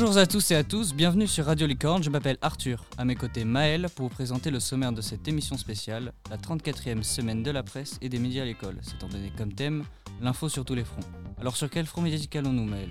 [0.00, 2.86] Bonjour à tous et à tous, bienvenue sur Radio Licorne, je m'appelle Arthur.
[2.96, 7.02] À mes côtés Maël pour vous présenter le sommaire de cette émission spéciale, la 34e
[7.02, 9.84] semaine de la presse et des médias à l'école, s'étant donné comme thème
[10.22, 11.02] l'info sur tous les fronts.
[11.38, 12.88] Alors sur quel front médiatique allons-nous Maël?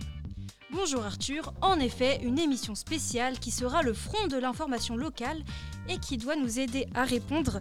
[0.71, 5.43] Bonjour Arthur, en effet, une émission spéciale qui sera le front de l'information locale
[5.89, 7.59] et qui doit nous aider à répondre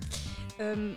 [0.60, 0.92] euh,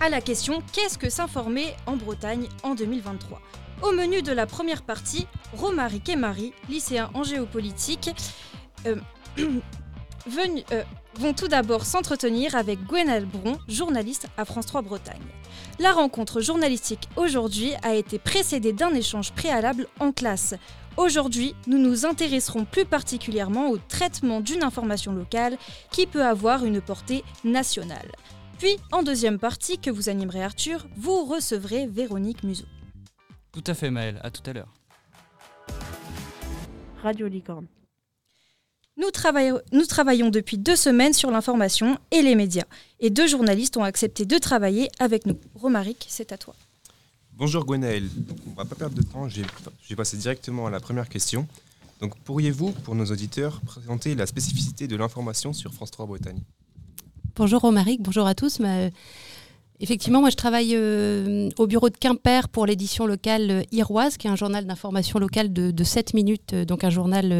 [0.00, 3.38] à la question Qu'est-ce que s'informer en Bretagne en 2023
[3.82, 8.10] Au menu de la première partie, Romaric et Marie, lycéens en géopolitique,
[8.86, 8.96] euh,
[9.38, 10.82] euh,
[11.14, 15.20] vont tout d'abord s'entretenir avec Gwenelle Bron, journaliste à France 3 Bretagne.
[15.78, 20.54] La rencontre journalistique aujourd'hui a été précédée d'un échange préalable en classe.
[20.96, 25.58] Aujourd'hui, nous nous intéresserons plus particulièrement au traitement d'une information locale
[25.92, 28.10] qui peut avoir une portée nationale.
[28.58, 32.64] Puis, en deuxième partie que vous animerez Arthur, vous recevrez Véronique Museau.
[33.56, 34.68] Tout à fait Maël, à tout à l'heure.
[37.02, 37.64] Radio Licorne.
[38.98, 42.66] Nous, travaillons- nous travaillons depuis deux semaines sur l'information et les médias.
[43.00, 45.38] Et deux journalistes ont accepté de travailler avec nous.
[45.54, 46.54] Romaric, c'est à toi.
[47.32, 49.40] Bonjour Gwenaël, Donc, on va pas perdre de temps, je
[49.88, 51.48] vais, passer directement à la première question.
[52.02, 56.42] Donc pourriez-vous, pour nos auditeurs, présenter la spécificité de l'information sur France 3 Bretagne?
[57.34, 58.58] Bonjour Romaric, bonjour à tous.
[58.60, 58.90] Ma-
[59.78, 64.26] Effectivement, moi je travaille euh, au bureau de Quimper pour l'édition locale euh, Iroise, qui
[64.26, 67.34] est un journal d'information locale de, de 7 minutes, euh, donc un journal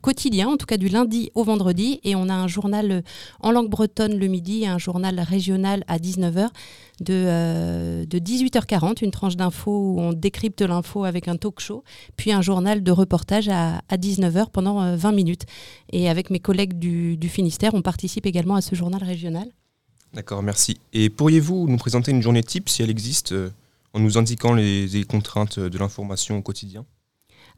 [0.00, 2.00] quotidien, en tout cas du lundi au vendredi.
[2.02, 3.02] Et on a un journal
[3.40, 6.48] en langue bretonne le midi et un journal régional à 19h
[7.00, 11.84] de, de 18h40, une tranche d'info où on décrypte l'info avec un talk show,
[12.16, 15.44] puis un journal de reportage à, à 19h pendant euh, 20 minutes.
[15.92, 19.48] Et avec mes collègues du Finistère, on participe également à ce journal régional.
[20.14, 20.78] D'accord, merci.
[20.92, 23.50] Et pourriez-vous nous présenter une journée type, si elle existe, euh,
[23.92, 26.84] en nous indiquant les, contraintes de l'information au quotidien?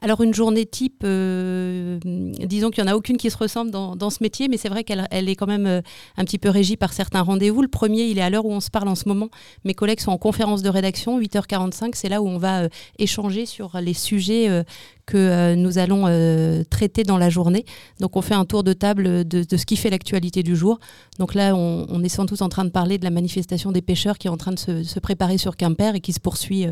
[0.02, 4.10] Alors une journée type, euh, disons qu'il n'y en a aucune qui se ressemble dans,
[4.10, 5.82] ce métier, mais c'est vrai qu'elle elle est quand même euh,
[6.16, 7.60] un petit peu régie par certains rendez-vous.
[7.60, 9.28] Le premier, il est à l'heure où on se parle en ce moment.
[9.64, 12.68] Mes collègues sont en conférence de rédaction, 8h45, c'est là où on va
[12.98, 14.64] échanger sur les sujets
[15.10, 17.64] que euh, nous allons euh, traiter dans la journée.
[17.98, 20.78] Donc on fait un tour de table de, ce qui fait l'actualité du jour.
[21.18, 24.18] Donc là, on, est sans doute en train de parler de la manifestation des pêcheurs
[24.18, 26.66] qui est en train de se, préparer sur Quimper et qui se poursuit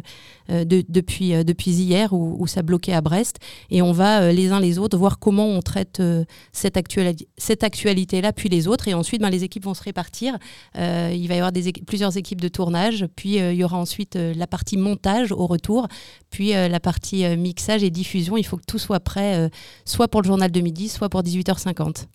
[0.51, 1.33] euh, de- depuis,
[1.71, 3.39] hier où, où ça bloquait à Brest.
[3.71, 6.01] Et on va les uns les autres voir comment on traite
[6.53, 8.87] cette, actuali- cette actualité-là, puis les autres.
[8.87, 10.39] Et ensuite, ben, les équipes vont se répartir.
[10.77, 11.53] Il va y avoir
[11.87, 13.07] plusieurs équipes de tournage.
[13.17, 15.89] Puis il y aura ensuite la partie montage au retour.
[16.31, 18.28] Puis la partie mixage et diffusion.
[18.37, 19.49] Il faut que tout soit prêt, euh,
[19.85, 22.07] soit pour le journal de midi, soit pour 18h50.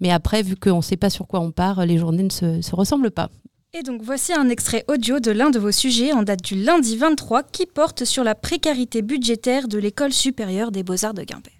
[0.00, 2.62] Mais après, vu qu'on ne sait pas sur quoi on part, les journées ne se,
[2.62, 3.30] se ressemblent pas.
[3.74, 6.96] Et donc voici un extrait audio de l'un de vos sujets en date du lundi
[6.96, 11.57] 23 qui porte sur la précarité budgétaire de l'école supérieure des beaux-arts de Quimper.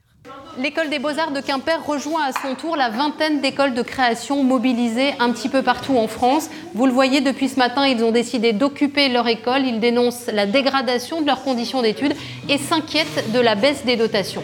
[0.58, 5.14] L'école des beaux-arts de Quimper rejoint à son tour la vingtaine d'écoles de création mobilisées
[5.20, 6.50] un petit peu partout en France.
[6.74, 9.64] Vous le voyez, depuis ce matin, ils ont décidé d'occuper leur école.
[9.64, 12.16] Ils dénoncent la dégradation de leurs conditions d'études
[12.48, 14.42] et s'inquiètent de la baisse des dotations.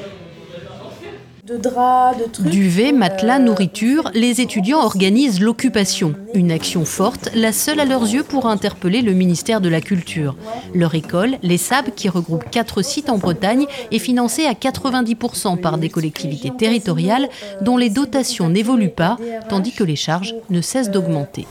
[1.46, 2.48] De.
[2.48, 6.14] Duvet, matelas, nourriture, les étudiants organisent l'occupation.
[6.32, 10.36] Une action forte, la seule à leurs yeux pour interpeller le ministère de la Culture.
[10.74, 15.76] Leur école, les SAB, qui regroupe quatre sites en Bretagne, est financée à 90% par
[15.76, 17.28] des collectivités territoriales
[17.60, 19.18] dont les dotations n'évoluent pas,
[19.50, 21.46] tandis que les charges ne cessent d'augmenter.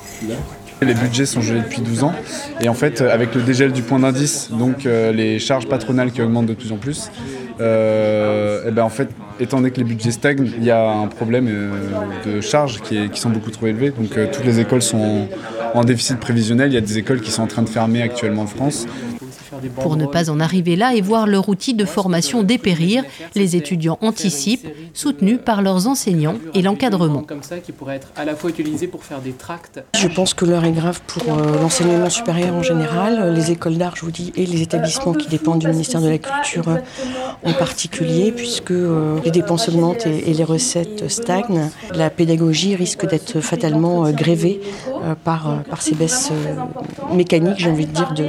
[0.87, 2.13] Les budgets sont gelés depuis 12 ans
[2.61, 6.21] et en fait avec le dégel du point d'indice, donc euh, les charges patronales qui
[6.21, 7.09] augmentent de plus en plus,
[7.61, 11.07] euh, et ben en fait étant donné que les budgets stagnent, il y a un
[11.07, 11.71] problème euh,
[12.25, 13.91] de charges qui, sont beaucoup trop élevées.
[13.91, 15.27] Donc toutes les écoles sont
[15.73, 16.71] en déficit prévisionnel.
[16.71, 18.85] Il y a des écoles qui sont en train de fermer actuellement en France.
[19.81, 23.03] Pour ne pas en arriver là et voir leur outil de formation dépérir,
[23.35, 27.23] les étudiants anticipent, soutenus par leurs enseignants et l'encadrement.
[27.23, 30.33] comme ça qui pourrait être à la fois utilisé pour faire des tracts Je pense
[30.33, 34.11] que l'heure est grave pour euh, l'enseignement supérieur en général, les écoles d'art, je vous
[34.11, 36.65] dis, et les établissements qui dépendent du ministère de la Culture
[37.43, 41.69] en particulier, puisque euh, les dépenses augmentent et, les recettes stagnent.
[41.93, 44.61] La pédagogie risque d'être fatalement euh, grévée
[45.23, 46.31] par, par ces baisses
[47.13, 48.23] mécaniques, j'ai envie de dire, de,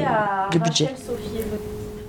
[0.53, 0.89] de budget.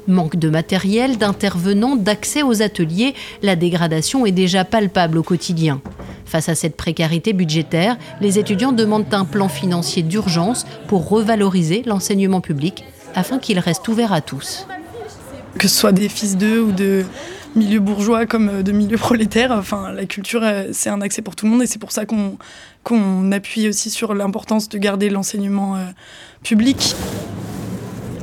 [0.08, 5.82] Manque de matériel, d'intervenants, d'accès aux ateliers, la dégradation est déjà palpable au quotidien.
[6.26, 12.42] Face à cette précarité budgétaire, les étudiants demandent un plan financier d'urgence pour revaloriser l'enseignement
[12.42, 12.84] public
[13.16, 14.68] afin qu'il reste ouvert à tous.
[15.58, 17.06] que ce soit des fils d'eux ou de
[17.56, 19.52] milieux bourgeois comme euh, de milieux prolétaires.
[19.52, 22.06] Enfin, la culture, euh, c'est un accès pour tout le monde et c'est pour ça
[22.06, 25.86] qu'on appuie aussi sur l'importance de garder l'enseignement euh,
[26.44, 26.96] public.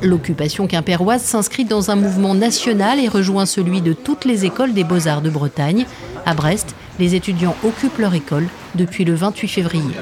[0.03, 4.83] L'occupation quimpéroise s'inscrit dans un mouvement national et rejoint celui de toutes les écoles des
[4.83, 5.85] beaux-arts de Bretagne.
[6.25, 9.95] À Brest, les étudiants occupent leur école depuis le 28 février.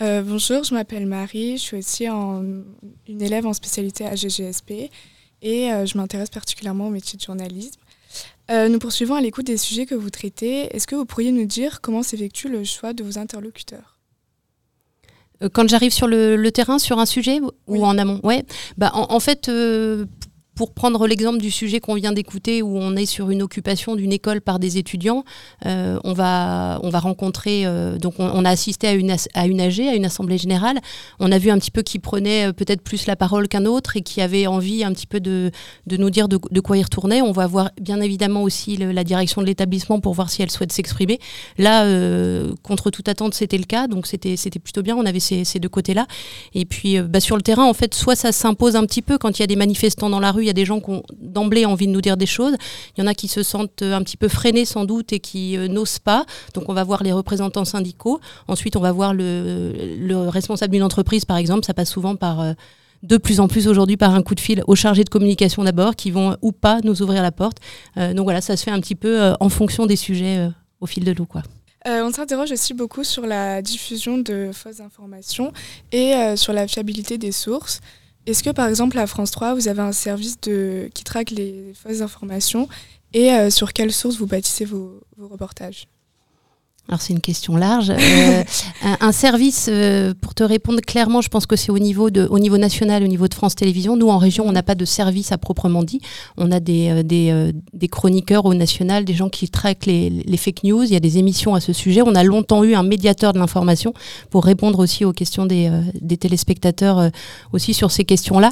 [0.00, 2.64] Euh, bonjour, je m'appelle Marie, je suis aussi une
[3.06, 4.90] élève en spécialité à GGSP
[5.42, 7.78] et euh, je m'intéresse particulièrement au métier de journalisme.
[8.50, 10.74] Euh, nous poursuivons à l'écoute des sujets que vous traitez.
[10.74, 13.93] Est-ce que vous pourriez nous dire comment s'effectue le choix de vos interlocuteurs?
[15.52, 18.44] Quand j'arrive sur le, terrain, sur un sujet ou en amont Ouais.
[18.78, 19.50] Bah, en, fait,
[20.54, 24.12] pour prendre l'exemple du sujet qu'on vient d'écouter, où on est sur une occupation d'une
[24.12, 25.24] école par des étudiants,
[25.66, 29.60] euh, on, va, on va rencontrer, euh, donc on, a assisté à une, à une
[29.60, 30.80] AG, à une assemblée générale.
[31.18, 33.96] On a vu un petit peu qui prenait euh, peut-être plus la parole qu'un autre
[33.96, 35.50] et qui avait envie un petit peu de,
[35.86, 37.20] de nous dire de, quoi il retournait.
[37.20, 40.72] On va voir bien évidemment aussi la direction de l'établissement pour voir si elle souhaite
[40.72, 41.18] s'exprimer.
[41.58, 41.84] Là,
[42.62, 44.96] contre toute attente, c'était le cas, donc c'était plutôt bien.
[44.96, 46.06] On avait ces, ces deux côtés-là.
[46.54, 49.38] Et puis bah, sur le terrain, en fait, soit ça s'impose un petit peu quand
[49.38, 51.02] il y a des manifestants dans la rue il y a des gens qui ont
[51.18, 52.54] d'emblée envie de nous dire des choses.
[52.96, 55.20] Il y en a qui se sentent euh, un petit peu freinés sans doute et
[55.20, 56.26] qui euh, n'osent pas.
[56.54, 58.20] Donc on va voir les représentants syndicaux.
[58.46, 61.64] Ensuite, on va voir le, responsable d'une entreprise, par exemple.
[61.64, 62.52] Ça passe souvent par euh,
[63.02, 65.96] de plus en plus aujourd'hui par un coup de fil aux chargés de communication d'abord,
[65.96, 67.58] qui vont ou pas nous ouvrir la porte.
[67.96, 70.48] donc voilà, ça se fait un petit peu en fonction des sujets
[70.80, 71.26] au fil de l'eau.
[71.84, 75.52] on s'interroge aussi beaucoup sur la diffusion de fausses informations
[75.92, 77.82] et sur la fiabilité des sources.
[78.26, 82.00] Est-ce que par exemple à France 3, vous avez un service qui traque les fausses
[82.00, 82.68] informations
[83.12, 85.86] et euh, sur quelle source vous bâtissez vos reportages?
[86.88, 87.90] Alors c'est une question large.
[87.90, 88.44] Euh,
[89.00, 92.38] un, service, euh, pour te répondre clairement, je pense que c'est au niveau de, au
[92.38, 93.96] niveau national, au niveau de France Télévisions.
[93.96, 96.00] Nous en région, on n'a pas de service à proprement dit.
[96.36, 100.64] On a des, euh, des, des, chroniqueurs au national, des gens qui traquent les, fake
[100.64, 100.82] news.
[100.82, 102.02] Il y a des émissions à ce sujet.
[102.02, 103.94] On a longtemps eu un médiateur de l'information
[104.28, 105.70] pour répondre aussi aux questions des,
[106.02, 107.10] des téléspectateurs
[107.52, 108.50] aussi sur ces questions-là.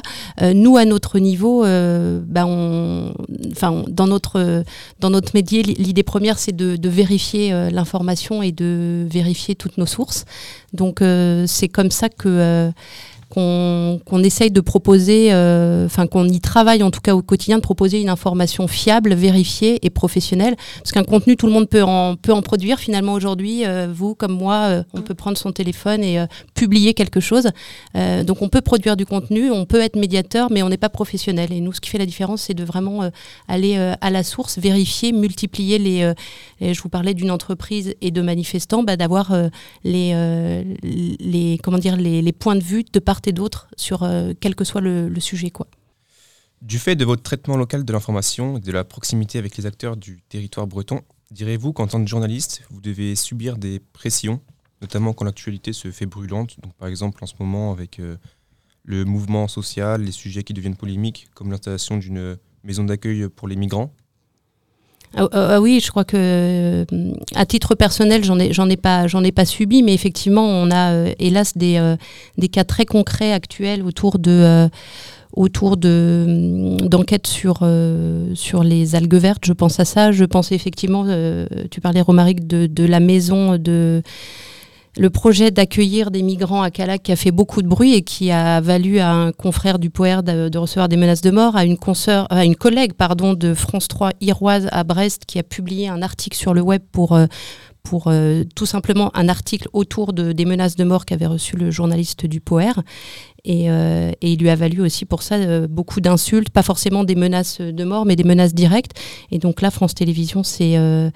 [0.53, 3.13] nous, à notre niveau, bah on,
[3.51, 4.63] enfin dans notre
[4.99, 9.85] dans notre métier, l'idée première, c'est de, de vérifier l'information et de vérifier toutes nos
[9.85, 10.25] sources.
[10.73, 12.71] Donc euh, c'est comme ça que
[13.33, 17.63] qu'on essaye de proposer, euh, enfin qu'on y travaille en tout cas au quotidien, de
[17.63, 20.55] proposer une information fiable, vérifiée et professionnelle.
[20.77, 22.77] Parce qu'un contenu, tout le monde peut en, produire.
[22.77, 27.19] Finalement, aujourd'hui, euh, vous comme moi, euh, on peut prendre son téléphone et publier quelque
[27.19, 27.49] chose.
[27.95, 31.51] donc on peut produire du contenu, on peut être médiateur, mais on n'est pas professionnel.
[31.51, 33.09] Et nous, ce qui fait la différence, c'est de vraiment
[33.47, 36.13] aller à la source, vérifier, multiplier les...
[36.61, 39.33] je vous parlais d'une entreprise et de manifestants, bah, d'avoir
[39.83, 40.15] les,
[41.63, 44.81] comment dire, les points de vue de part et d'autres sur euh, quel que soit
[44.81, 45.49] le, sujet.
[45.49, 45.67] Quoi.
[46.61, 49.97] Du fait de votre traitement local de l'information et de la proximité avec les acteurs
[49.97, 54.41] du territoire breton, direz-vous qu'en tant que journaliste, vous devez subir des pressions,
[54.81, 58.17] notamment quand l'actualité se fait brûlante, par exemple en ce moment avec euh,
[58.83, 63.55] le mouvement social, les sujets qui deviennent polémiques, comme l'installation d'une maison d'accueil pour les
[63.55, 63.93] migrants
[65.15, 66.85] ah, ah, ah, oui, je crois que euh,
[67.35, 70.71] à titre personnel, j'en ai, j'en ai pas, j'en ai pas subi, mais effectivement, on
[70.71, 71.95] a euh, hélas des, euh,
[72.37, 74.69] des cas très concrets actuels autour de
[75.35, 77.67] autour de d'enquêtes sur
[78.35, 79.45] sur les algues vertes.
[79.45, 80.11] Je pense à ça.
[80.11, 81.05] Je pense effectivement,
[81.71, 84.03] tu parlais Romaric de, de la maison de
[84.97, 88.31] le projet d'accueillir des migrants à Calac qui a fait beaucoup de bruit et qui
[88.31, 91.77] a valu à un confrère du Poer de, recevoir des menaces de mort, à une,
[91.77, 96.01] consoeur, à une collègue pardon, de France 3 Iroise à Brest qui a publié un
[96.01, 97.25] article sur le web pour, euh,
[97.83, 101.69] pour euh, tout simplement un article autour de, des menaces de mort qu'avait reçu le
[101.69, 102.73] journaliste du Poer.
[103.49, 107.15] Euh, et, il lui a valu aussi pour ça euh, beaucoup d'insultes, pas forcément des
[107.15, 108.93] menaces de mort, mais des menaces directes.
[109.31, 111.09] Et donc là, France Télévisions s'est euh,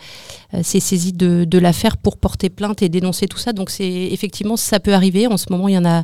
[0.62, 3.54] saisi de, de l'affaire pour porter plainte et dénoncer tout ça.
[3.54, 5.28] Donc c'est effectivement, ça peut arriver.
[5.28, 6.04] En ce moment, il y en a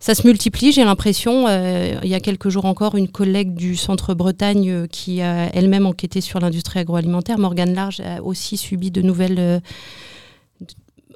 [0.00, 1.48] ça se multiplie, j'ai l'impression.
[1.48, 6.20] il y a quelques jours encore, une collègue du Centre Bretagne qui a elle-même enquêté
[6.20, 9.62] sur l'industrie agroalimentaire, Morgane Large, a aussi subi de nouvelles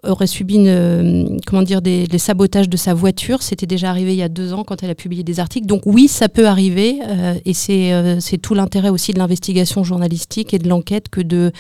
[0.03, 3.43] aurait subi euh, comment dire, des, sabotages de sa voiture.
[3.43, 5.67] C'était déjà arrivé il y a deux ans quand elle a publié des articles.
[5.67, 10.55] Donc oui, ça peut arriver euh, et euh, c'est tout l'intérêt aussi de l'investigation journalistique
[10.55, 11.53] et de l'enquête que de,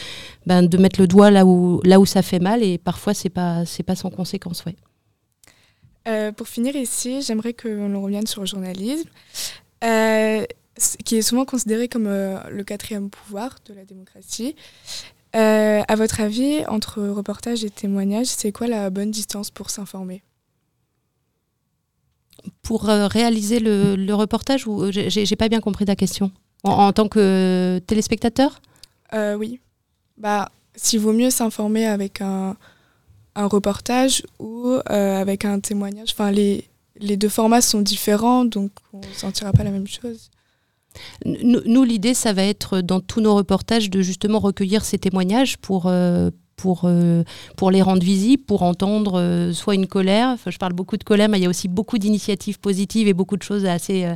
[0.46, 3.30] ben, de mettre le doigt là où, là où ça fait mal et parfois c'est
[3.30, 4.64] pas, pas sans conséquence.
[4.64, 4.76] Ouais.
[6.36, 9.08] Pour finir ici, j'aimerais que l'on revienne sur le journalisme,
[9.80, 14.54] qui est souvent considéré comme le quatrième pouvoir de la démocratie.
[15.36, 20.22] Euh, à votre avis, entre reportage et témoignage, c'est quoi la bonne distance pour s'informer?
[22.62, 26.30] Pour euh, réaliser le, reportage, ou euh, j'ai pas bien compris ta question.
[26.64, 28.60] En, tant que téléspectateur?
[29.12, 29.60] Oui.
[30.16, 32.56] Bah, s'il vaut mieux s'informer avec un,
[33.46, 36.08] reportage ou avec un témoignage.
[36.12, 36.64] Enfin, les,
[37.00, 40.30] les deux formats sont différents, donc on ne sentira pas la même chose.
[41.24, 45.86] nous, l'idée, ça va être dans tous nos reportages de justement recueillir ces témoignages pour,
[45.86, 47.22] euh, pour, euh,
[47.56, 51.28] pour les rendre visibles, pour entendre euh, soit une colère, je parle beaucoup de colère,
[51.28, 54.06] mais il y a aussi beaucoup d'initiatives positives et beaucoup de choses assez...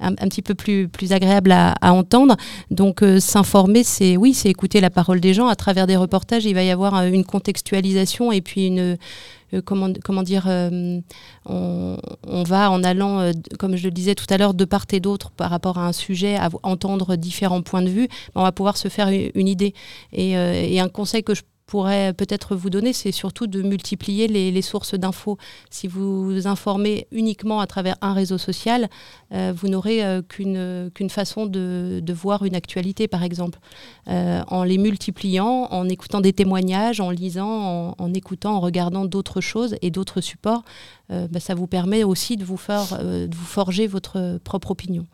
[0.00, 2.36] Un, petit peu plus, plus agréables à, entendre.
[2.72, 5.46] Donc s'informer, c'est oui, c'est écouter la parole des gens.
[5.46, 8.98] À travers des reportages, il va y avoir une contextualisation et puis une,
[9.54, 11.00] euh, comment, comment dire, euh,
[11.46, 15.00] on, va en allant, euh, comme je le disais tout à l'heure, de part et
[15.00, 18.76] d'autre par rapport à un sujet, à entendre différents points de vue, on va pouvoir
[18.76, 19.74] se faire une, idée.
[20.12, 24.62] Et, et un conseil que je pourrais peut-être vous donner, c'est surtout de multiplier les,
[24.62, 25.38] sources d'infos.
[25.70, 28.88] Si vous vous informez uniquement à travers un réseau social,
[29.32, 33.58] euh, vous n'aurez euh, qu'une façon de, voir une actualité, par exemple.
[34.08, 39.40] Euh, en les multipliant, en écoutant des témoignages, en lisant, en, écoutant, en regardant d'autres
[39.40, 40.62] choses et d'autres supports,
[41.08, 45.06] bah, ça vous permet aussi de vous, faire, de vous forger votre propre opinion.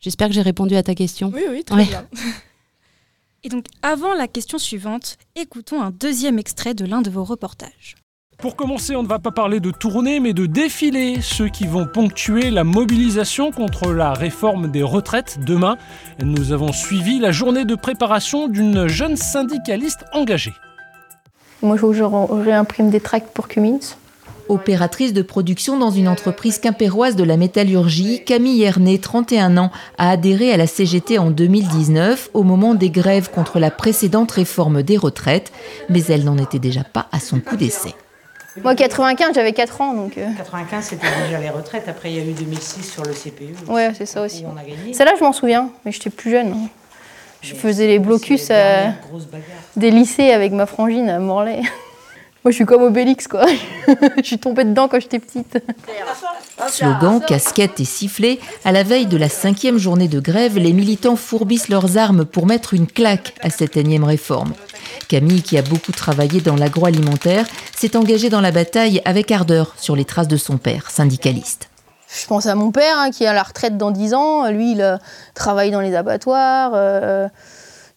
[0.00, 1.30] J'espère que j'ai répondu à ta question.
[1.34, 2.06] Oui, oui, très bien.
[3.46, 7.94] Et donc, avant la question suivante, écoutons un deuxième extrait de l'un de vos reportages.
[8.38, 11.86] Pour commencer, on ne va pas parler de tournée, mais de défilés, ceux qui vont
[11.86, 15.76] ponctuer la mobilisation contre la réforme des retraites demain.
[16.22, 20.54] Nous avons suivi la journée de préparation d'une jeune syndicaliste engagée.
[21.60, 23.78] Moi, je réimprime des tracts pour Cummins.
[24.48, 30.10] Opératrice de production dans une entreprise quimpéroise de la métallurgie, Camille Erné, 31 ans, a
[30.10, 34.96] adhéré à la CGT en 2019 au moment des grèves contre la précédente réforme des
[34.96, 35.52] retraites,
[35.88, 37.94] mais elle n'en était déjà pas à son coup d'essai.
[38.62, 39.94] Moi, 95, j'avais 4 ans.
[39.94, 40.88] Donc 95, euh.
[40.88, 41.88] c'était déjà les retraites.
[41.88, 43.68] Après, il y a eu 2006 sur le CPE.
[43.68, 44.44] Ouais, c'est ça aussi.
[44.92, 46.54] Celle-là, je m'en souviens, mais j'étais plus jeune.
[47.42, 48.88] Je faisais les blocus euh,
[49.76, 51.60] des lycées avec ma frangine à Morlaix.
[52.44, 53.46] Moi, je suis comme Obélix, quoi.
[54.18, 55.56] je suis tombée dedans quand j'étais petite.
[56.68, 61.16] Slogan, casquettes et sifflets, à la veille de la cinquième journée de grève, les militants
[61.16, 64.52] fourbissent leurs armes pour mettre une claque à cette énième réforme.
[65.08, 69.96] Camille, qui a beaucoup travaillé dans l'agroalimentaire, s'est engagée dans la bataille avec ardeur sur
[69.96, 71.70] les traces de son père, syndicaliste.
[72.08, 74.50] Je pense à mon père, hein, qui est à la retraite dans 10 ans.
[74.50, 74.98] Lui, il euh,
[75.34, 76.72] travaille dans les abattoirs.
[76.74, 77.26] Euh,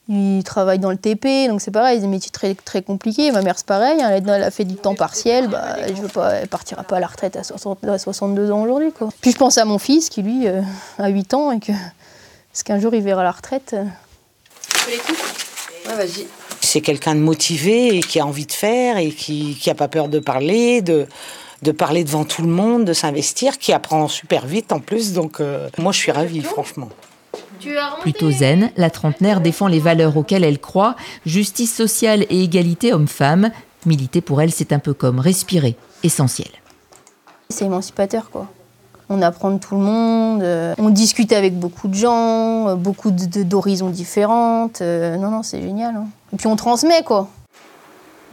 [0.09, 3.31] il travaille dans le TP, donc c'est pareil, des métiers très, très compliqués.
[3.31, 6.33] Ma mère, c'est pareil, hein, elle, a fait du temps partiel, bah, je veux pas,
[6.35, 8.91] elle partira pas à la retraite à, 62 ans aujourd'hui.
[9.21, 10.61] Puis je pense à mon fils qui, lui, euh,
[10.97, 13.83] a 8 ans et que, est-ce qu'un jour il verra la retraite euh.
[14.87, 16.27] ouais, vas-y.
[16.61, 20.07] C'est quelqu'un de motivé et qui a envie de faire et qui n'a pas peur
[20.07, 21.05] de parler, de,
[21.63, 25.13] de parler devant tout le monde, de s'investir, qui apprend super vite en plus.
[25.13, 26.89] Donc euh, moi, je suis ravie, franchement.
[28.01, 30.95] Plutôt zen, la trentenaire défend les valeurs auxquelles elle croit,
[31.25, 33.51] justice sociale et égalité homme-femme.
[33.85, 36.49] Militer pour elle, c'est un peu comme respirer, essentiel.
[37.49, 38.47] C'est émancipateur, quoi.
[39.09, 43.09] On apprend de tout le monde, euh, on discute avec beaucoup de gens, euh, beaucoup
[43.11, 44.81] d'horizons différentes.
[44.81, 45.95] Euh, non, non, c'est génial.
[45.95, 46.07] Hein.
[46.33, 47.29] Et puis on transmet, quoi.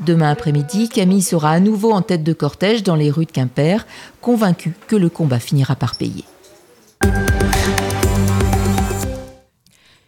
[0.00, 3.86] Demain après-midi, Camille sera à nouveau en tête de cortège dans les rues de Quimper,
[4.20, 6.24] convaincue que le combat finira par payer.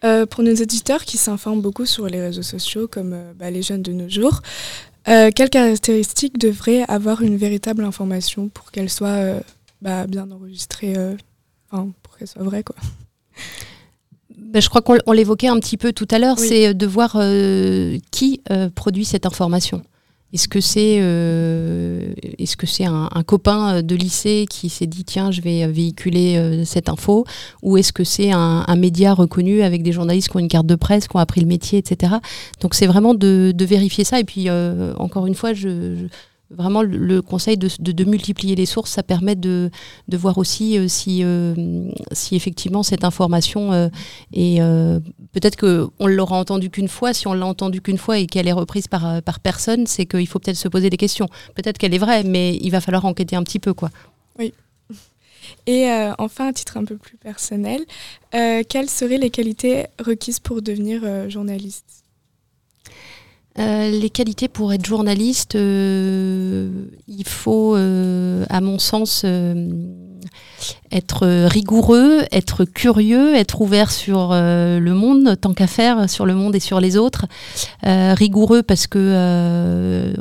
[0.07, 3.63] Euh, pour nos éditeurs qui s'informent beaucoup sur les réseaux sociaux, comme euh, bah, les
[3.63, 4.41] jeunes de nos jours,
[5.09, 9.41] euh, quelles caractéristiques devrait avoir une véritable information pour qu'elle soit
[9.83, 10.95] bah, bien enregistrée,
[11.71, 12.77] pour qu'elle soit vraie quoi?
[14.37, 17.19] Ben, je crois qu'on l'évoquait un petit peu tout à l'heure, c'est de voir
[18.11, 18.43] qui
[18.75, 19.83] produit cette information.
[20.33, 25.31] Est-ce que c'est euh, est-ce que c'est un, copain de lycée qui s'est dit tiens
[25.31, 27.25] je vais véhiculer euh, cette info
[27.63, 30.75] ou est-ce que c'est un, média reconnu avec des journalistes qui ont une carte de
[30.75, 32.15] presse qui ont appris le métier etc
[32.61, 34.21] donc c'est vraiment de, vérifier ça.
[34.21, 36.07] Et puis euh, encore une fois je
[36.51, 39.71] vraiment le, conseil de, multiplier les sources, ça permet de,
[40.13, 41.55] voir aussi euh, si, euh,
[42.13, 43.89] si effectivement cette information euh,
[44.33, 44.61] est
[45.33, 47.13] peut-être qu'on l'aura entendue qu'une fois.
[47.13, 50.27] Si on l'a entendue qu'une fois et qu'elle est reprise par, par personne, c'est qu'il
[50.27, 51.29] faut peut-être se poser des questions.
[51.55, 53.91] Peut-être qu'elle est vraie, mais il va falloir enquêter un petit peu, quoi.
[54.39, 54.53] Oui.
[55.67, 55.89] Et
[56.19, 57.85] enfin, à titre un peu plus personnel,
[58.33, 62.06] quelles seraient les qualités requises pour devenir journaliste?
[63.59, 66.69] Euh, les qualités pour être journaliste, euh,
[67.09, 69.25] il faut, euh, à mon sens,
[70.93, 76.55] être rigoureux, être curieux, être ouvert sur le monde, tant qu'à faire, sur le monde
[76.55, 77.27] et sur les autres.
[77.83, 80.15] rigoureux parce que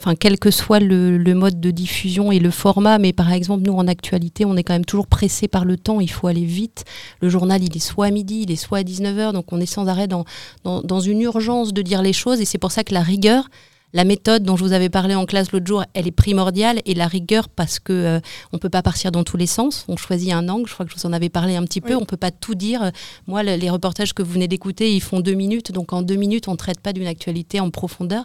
[0.00, 3.74] enfin quel que soit le, mode de diffusion et le format, mais par exemple nous
[3.74, 6.84] en actualité on est quand même toujours pressé par le temps, il faut aller vite.
[7.20, 9.66] Le journal il est soit à midi, il est soit à 19h, donc on est
[9.66, 10.24] sans arrêt dans,
[10.64, 13.48] dans, une urgence de dire les choses et c'est pour ça que la rigueur,
[13.92, 16.94] La méthode dont je vous avais parlé en classe l'autre jour, elle est primordiale et
[16.94, 18.20] la rigueur parce que euh,
[18.52, 19.84] on peut pas partir dans tous les sens.
[19.88, 20.68] On choisit un angle.
[20.68, 21.96] Je crois que je vous en avais parlé un petit peu.
[21.96, 22.92] On peut pas tout dire.
[23.26, 25.72] Moi, le- les reportages que vous venez d'écouter, ils font deux minutes.
[25.72, 28.24] Donc en deux minutes, on traite pas d'une actualité en profondeur.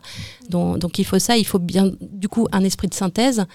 [0.50, 1.36] Donc, donc il faut ça.
[1.38, 3.46] Il faut bien, du coup, un esprit de synthèse.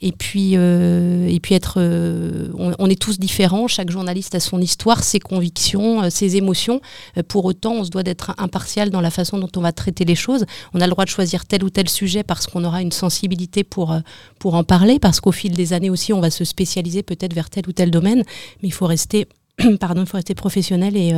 [0.00, 3.66] Et puis, euh, et puis être, euh, on, on est tous différents.
[3.66, 6.80] Chaque journaliste a son histoire, ses convictions, euh, ses émotions.
[7.26, 10.14] Pour autant, on se doit d'être impartial dans la façon dont on va traiter les
[10.14, 10.46] choses.
[10.72, 13.64] On a le droit de choisir tel ou tel sujet parce qu'on aura une sensibilité
[13.64, 13.96] pour,
[14.38, 17.50] pour en parler, parce qu'au fil des années aussi, on va se spécialiser peut-être vers
[17.50, 18.22] tel ou tel domaine.
[18.62, 19.26] Mais il faut rester,
[19.80, 21.12] pardon, faut rester professionnel et,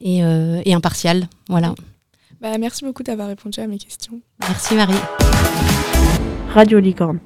[0.00, 1.28] et, et impartial.
[1.48, 1.74] Voilà.
[2.40, 4.20] Bah, merci beaucoup d'avoir répondu à mes questions.
[4.40, 5.91] Merci Marie.
[6.52, 7.18] Radio Licorne.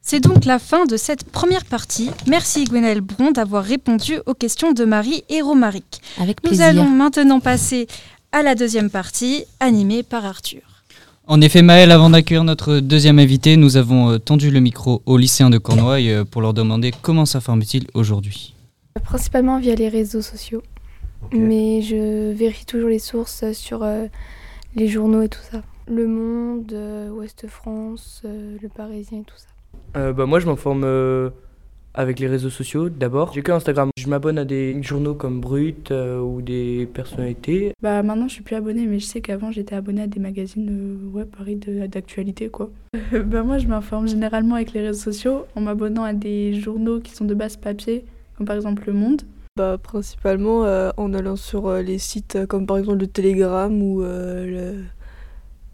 [0.00, 2.08] C'est donc la fin de cette première partie.
[2.26, 6.00] Merci Gwenaëlle Bron d'avoir répondu aux questions de Marie et Romaric.
[6.18, 6.66] Avec Nous plaisir.
[6.66, 7.86] allons maintenant passer
[8.32, 10.62] à la deuxième partie, animée par Arthur.
[11.26, 15.18] En effet, Maël, avant d'accueillir notre deuxième invité, nous avons euh, tendu le micro aux
[15.18, 18.54] lycéens de Cornouailles euh, pour leur demander comment s'informent-ils aujourd'hui.
[19.04, 20.62] Principalement via les réseaux sociaux.
[21.30, 24.06] Mais je vérifie toujours les sources sur euh,
[24.76, 25.60] les journaux et tout ça.
[25.88, 29.48] Le Monde, euh, Ouest France, euh, Le Parisien et tout ça.
[29.96, 31.30] Euh, bah, moi, je m'informe euh,
[31.94, 33.32] avec les réseaux sociaux d'abord.
[33.32, 33.90] J'ai que Instagram.
[33.98, 37.72] Je m'abonne à des journaux comme Brut euh, ou des personnalités.
[37.82, 40.68] Bah maintenant je suis plus abonnée, mais je sais qu'avant j'étais abonnée à des magazines
[40.70, 42.70] euh, ouais, pareil, de- d'actualité quoi.
[43.26, 47.12] bah moi je m'informe généralement avec les réseaux sociaux en m'abonnant à des journaux qui
[47.12, 48.04] sont de base papier,
[48.36, 49.22] comme par exemple Le Monde.
[49.58, 54.02] Bah, principalement euh, en allant sur euh, les sites comme par exemple le Telegram ou
[54.02, 54.84] euh, le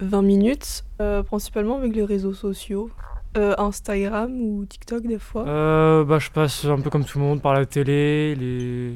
[0.01, 2.91] 20 minutes, euh, principalement avec les réseaux sociaux,
[3.37, 5.47] euh, Instagram ou TikTok des fois.
[5.47, 8.93] Euh, bah, je passe un peu comme tout le monde par la télé, les,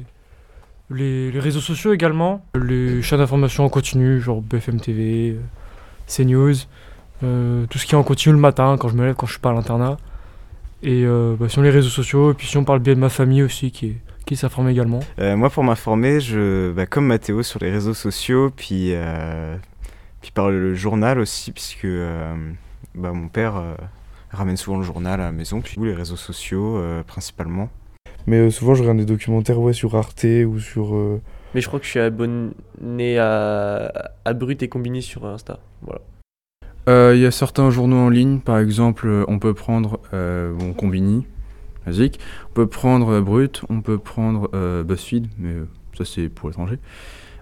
[0.89, 5.37] les, les réseaux sociaux également, les chaînes d'information en continu, genre BFM TV,
[6.07, 6.53] CNews,
[7.23, 9.33] euh, tout ce qui est en continu le matin quand je me lève, quand je
[9.33, 9.97] suis pas à l'internat.
[10.81, 13.09] Et euh, bah, sur les réseaux sociaux, et puis si on parle bien de ma
[13.09, 14.99] famille aussi qui, est- qui s'informe également.
[15.19, 19.55] Euh, moi, pour m'informer, je, bah, comme Mathéo sur les réseaux sociaux, puis, euh,
[20.23, 22.33] puis par le journal aussi, puisque euh,
[22.95, 23.75] bah, mon père euh,
[24.31, 27.69] ramène souvent le journal à la maison, puis les réseaux sociaux euh, principalement.
[28.25, 30.95] Mais euh, souvent, je regarde des documentaires ouais, sur Arte ou sur.
[30.95, 31.21] euh,
[31.53, 35.59] Mais je crois que je suis abonné à, à Brut et Combini sur Insta.
[35.81, 35.99] Voilà.
[36.87, 40.71] Euh, Il y a certains journaux en ligne, par exemple, on peut prendre euh, bon,
[40.71, 41.27] Combini,
[41.85, 42.17] basique,
[42.51, 46.47] on peut prendre euh, Brut, on peut prendre euh, BuzzFeed, mais euh, ça c'est pour
[46.47, 46.79] l'étranger.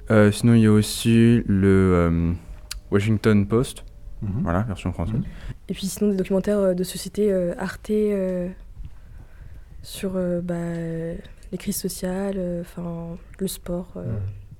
[0.09, 2.31] Euh, sinon, il y a aussi le euh,
[2.91, 3.83] Washington Post,
[4.21, 5.21] voilà, version française.
[5.69, 8.49] Et puis sinon des documentaires euh, de société euh, Arte euh,
[9.81, 10.55] sur euh, bah,
[11.51, 13.87] les crises sociales, euh, enfin le sport.
[13.97, 14.17] euh.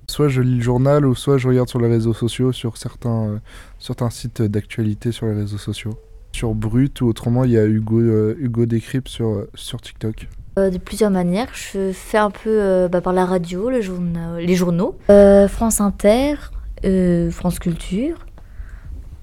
[0.08, 3.24] Soit je lis le journal, ou soit je regarde sur les réseaux sociaux, sur certains,
[3.28, 3.38] euh,
[3.78, 5.96] certains sites d'actualité sur les réseaux sociaux.
[6.32, 10.28] Sur Brut, ou autrement, il y a Hugo, euh, Hugo Décrypte sur, euh, sur TikTok.
[10.58, 11.48] Euh, de plusieurs manières.
[11.54, 13.78] Je fais un peu euh, bah, par la radio, le
[14.38, 16.34] les journaux, Euh, France Inter,
[16.84, 18.26] euh, France Culture,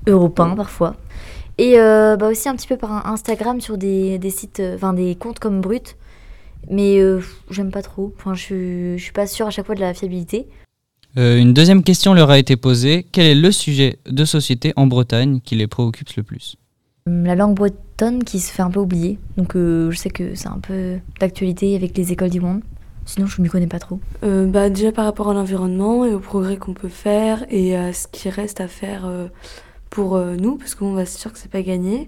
[0.08, 0.95] Europe 1 parfois.
[1.58, 4.93] Et euh, bah, aussi un petit peu par Instagram sur des, des sites, euh, enfin
[4.93, 5.98] des comptes comme Brut.
[6.69, 8.13] Mais euh, j'aime pas trop.
[8.17, 10.48] Enfin, je, suis- je suis pas sûre à chaque fois de la fiabilité.
[11.17, 13.06] Euh, une deuxième question leur a été posée.
[13.12, 16.56] Quel est le sujet de société en Bretagne qui les préoccupe le plus?
[17.08, 19.17] Hum, La langue bretonne qui se fait un peu oublier.
[19.38, 22.62] Donc euh, je sais que c'est un peu d'actualité avec les écoles du monde.
[23.10, 24.00] Sinon, je m'y connais pas trop.
[24.24, 27.91] Euh, bah, déjà par rapport à l'environnement et au progrès qu'on peut faire et à
[27.91, 29.28] ce qui reste à faire euh,
[29.89, 32.08] pour euh, nous, parce qu'on va c'est sûr que c'est pas gagné.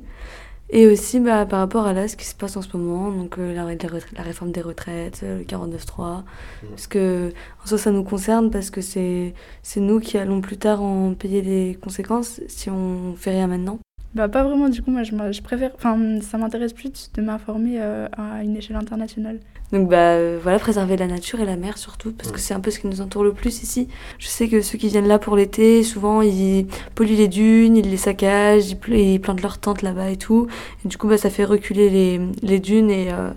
[0.70, 3.40] Et aussi bah, par rapport à là, ce qui se passe en ce moment, donc
[3.40, 6.24] euh, la, la retraite- la réforme des retraites, le 49.3,
[6.70, 7.34] parce que
[7.64, 9.34] en soi ça nous concerne parce que c'est
[9.64, 13.80] c'est nous qui allons plus tard en payer les conséquences si on fait rien maintenant.
[14.14, 18.08] Bah pas vraiment, du coup moi je, préfère, enfin ça m'intéresse plus de m'informer euh,
[18.12, 19.40] à une échelle internationale.
[19.72, 22.60] Donc bah euh, voilà, préserver la nature et la mer surtout, parce que c'est un
[22.60, 23.88] peu ce qui nous entoure le plus ici.
[24.20, 27.90] Je sais que ceux qui viennent là pour l'été, souvent ils polluent les dunes, ils
[27.90, 30.48] les saccagent, ils, pl- ils plantent leurs tentes là-bas et tout.
[30.84, 33.32] Et du coup bah, ça fait reculer les, les dunes et, euh,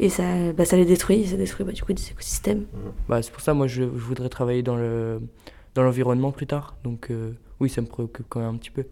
[0.00, 0.24] et ça,
[0.56, 2.64] bah, ça les détruit, ça détruit bah, du coup des écosystèmes.
[3.08, 5.20] Bah, c'est pour ça, moi, je, je voudrais travailler dans le
[5.76, 6.74] dans l'environnement plus tard.
[6.82, 8.84] Donc, euh, oui, ça me préoccupe quand même un petit peu.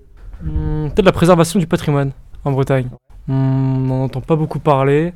[0.43, 2.13] Hmm, Peut-être la préservation du patrimoine
[2.45, 2.89] en Bretagne.
[3.27, 5.13] Hmm, on n'en entend pas beaucoup parler.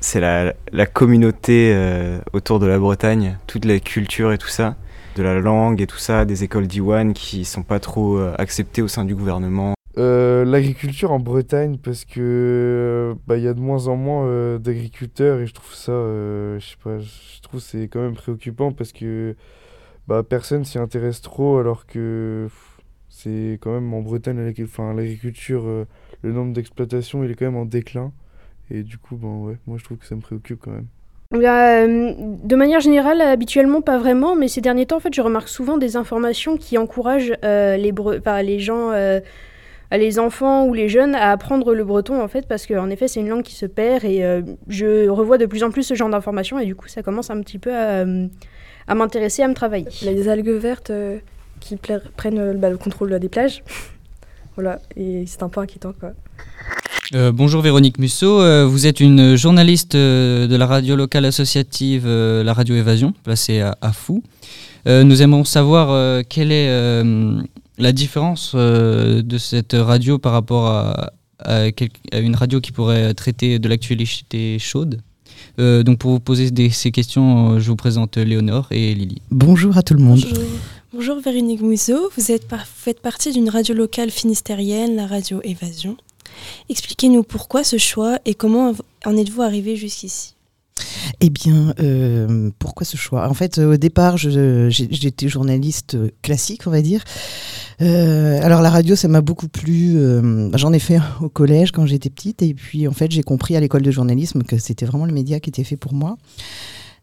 [0.00, 4.76] C'est la, la communauté euh, autour de la Bretagne, toute la culture et tout ça,
[5.16, 8.82] de la langue et tout ça, des écoles d'Iwan qui sont pas trop euh, acceptées
[8.82, 9.74] au sein du gouvernement.
[9.96, 14.26] Euh, L'agriculture en Bretagne, parce que euh, bah, il y a de moins en moins
[14.26, 18.00] euh, d'agriculteurs et je trouve ça, euh, je sais pas, je trouve que c'est quand
[18.00, 19.36] même préoccupant parce que
[20.08, 22.73] bah, personne s'y intéresse trop alors que pff,
[23.14, 24.38] c'est quand même en Bretagne,
[24.96, 25.86] l'agriculture,
[26.22, 28.12] le nombre d'exploitations, il est quand même en déclin.
[28.70, 30.86] Et du coup, bon, ouais, moi je trouve que ça me préoccupe quand même.
[31.30, 35.48] Bah, de manière générale, habituellement pas vraiment, mais ces derniers temps, en fait, je remarque
[35.48, 37.92] souvent des informations qui encouragent les,
[38.42, 38.92] les gens
[39.96, 43.20] les enfants ou les jeunes à apprendre le breton en fait parce qu'en effet c'est
[43.20, 46.08] une langue qui se perd et euh, je revois de plus en plus ce genre
[46.08, 49.86] d'informations et du coup ça commence un petit peu à, m'intéresser, à me travailler.
[50.02, 51.18] Il y a des algues vertes euh,
[51.64, 51.76] qui
[52.16, 53.62] prennent euh, bah, le contrôle des plages.
[54.56, 56.12] voilà, et c'est un peu inquiétant quoi.
[57.32, 63.12] bonjour Véronique Musso, vous êtes une journaliste de la radio locale associative La Radio Évasion,
[63.24, 64.22] placée à, à Fou.
[64.86, 66.68] nous aimons savoir quelle est
[67.78, 71.10] la différence euh, de cette radio par rapport à,
[72.12, 75.00] une radio qui pourrait traiter de l'actualité chaude
[75.58, 79.20] euh, donc pour vous poser ces questions, je vous présente Léonore et Lily.
[79.30, 80.20] Bonjour à tout le monde.
[80.20, 80.44] Bonjour,
[80.94, 85.96] Bonjour Véronique Mouzeau, vous êtes faites partie d'une radio locale finistérienne, la radio Évasion.
[86.68, 88.72] Expliquez-nous pourquoi ce choix et comment
[89.04, 90.36] en êtes-vous arrivé jusqu'ici?
[91.20, 93.28] Eh bien, euh, pourquoi ce choix?
[93.28, 97.02] En fait, au départ, j'étais journaliste classique, on va dire.
[97.80, 99.96] Euh, alors la radio, ça m'a beaucoup plu.
[99.96, 103.56] Euh, j'en ai fait au collège quand j'étais petite, et puis en fait, j'ai compris
[103.56, 106.16] à l'école de journalisme que c'était vraiment le média qui était fait pour moi.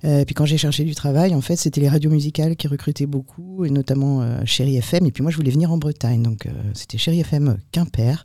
[0.03, 3.05] Et puis quand j'ai cherché du travail, en fait, c'était les radios musicales qui recrutaient
[3.05, 5.05] beaucoup, et notamment Chéri FM.
[5.05, 8.23] Et puis moi, je voulais venir en Bretagne, donc c'était Chéri FM Quimper.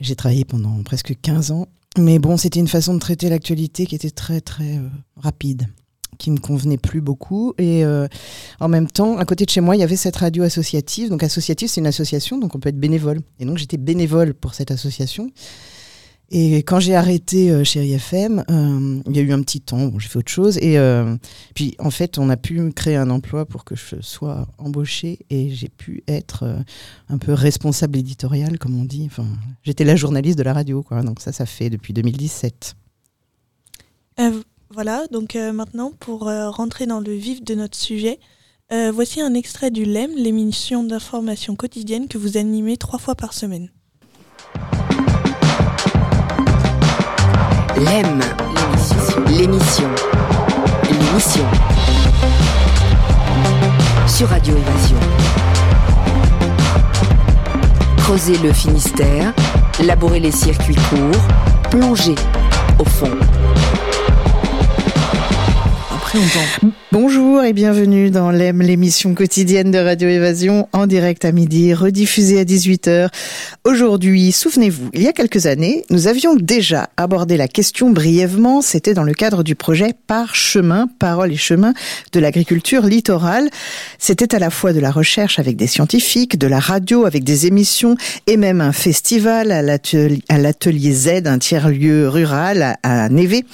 [0.00, 1.68] J'ai travaillé pendant presque 15 ans.
[1.96, 5.68] Mais bon, c'était une façon de traiter l'actualité qui était très très euh, rapide,
[6.18, 7.54] qui me convenait plus beaucoup.
[7.56, 8.08] Et euh,
[8.58, 11.08] en même temps, à côté de chez moi, il y avait cette radio associative.
[11.08, 13.20] Donc associative, c'est une association, donc on peut être bénévole.
[13.38, 15.30] Et donc j'étais bénévole pour cette association.
[16.36, 19.84] Et quand j'ai arrêté euh, chez IFM, euh, il y a eu un petit temps,
[19.84, 20.58] où j'ai fait autre chose.
[20.58, 21.14] Et euh,
[21.54, 25.50] puis, en fait, on a pu créer un emploi pour que je sois embauchée et
[25.50, 26.44] j'ai pu être
[27.08, 29.04] un peu responsable éditorial, comme on dit.
[29.06, 29.26] Enfin,
[29.62, 31.02] j'étais la journaliste de la radio, quoi.
[31.02, 32.74] Donc, ça, ça fait depuis 2017.
[34.70, 38.18] voilà, donc maintenant, pour rentrer dans le vif de notre sujet,
[38.92, 43.70] voici un extrait du LEM, l'émission d'information quotidienne que vous animez trois fois par semaine.
[47.76, 48.20] L'aime,
[49.28, 49.88] l'émission,
[50.88, 51.44] l'émission.
[54.06, 54.96] Sur Radio Évasion.
[57.96, 59.32] Creuser le Finistère,
[59.84, 62.14] labourer les circuits courts, plonger
[62.78, 63.10] au fond.
[65.96, 71.32] Après, on Bonjour et bienvenue dans l'EM, l'émission quotidienne de Radio Évasion, en direct à
[71.32, 73.08] midi, rediffusée à 18h.
[73.64, 78.94] Aujourd'hui, souvenez-vous, il y a quelques années, nous avions déjà abordé la question brièvement, c'était
[78.94, 81.74] dans le cadre du projet Par chemin, parole et chemin
[82.12, 83.50] de l'agriculture littorale.
[83.98, 87.48] C'était à la fois de la recherche avec des scientifiques, de la radio avec des
[87.48, 87.96] émissions
[88.28, 93.44] et même un festival à l'atelier Z, un tiers-lieu rural à Névé.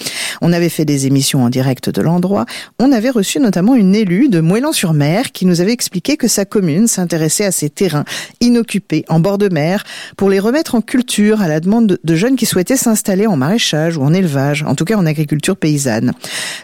[0.41, 2.45] On avait fait des émissions en direct de l'endroit.
[2.77, 7.45] On avait notamment une élue de Moëlan-sur-Mer qui nous avait expliqué que sa commune s'intéressait
[7.45, 8.05] à ces terrains
[8.39, 9.83] inoccupés en bord de mer
[10.17, 13.97] pour les remettre en culture à la demande de jeunes qui souhaitaient s'installer en maraîchage
[13.97, 16.13] ou en élevage, en tout cas en agriculture paysanne.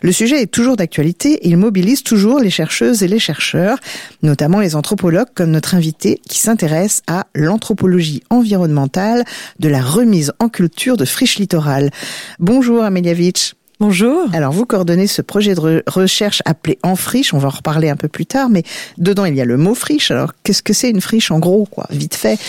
[0.02, 3.78] Le sujet est toujours d'actualité et il mobilise toujours les chercheuses et les chercheurs,
[4.24, 9.24] notamment les anthropologues comme notre invité qui s'intéresse à l'anthropologie environnementale
[9.60, 11.92] de la remise en culture de friches littorales.
[12.40, 13.57] Bonjour Ameliavitch.
[13.80, 14.28] Bonjour.
[14.34, 17.36] Alors, vous coordonnez ce projet de recherche appelé En friche.
[17.36, 18.64] On va en reparler un peu plus tard, mais
[18.98, 20.10] dedans, il y a le mot friche.
[20.10, 22.40] Alors, qu'est-ce que c'est une friche en gros, quoi, vite fait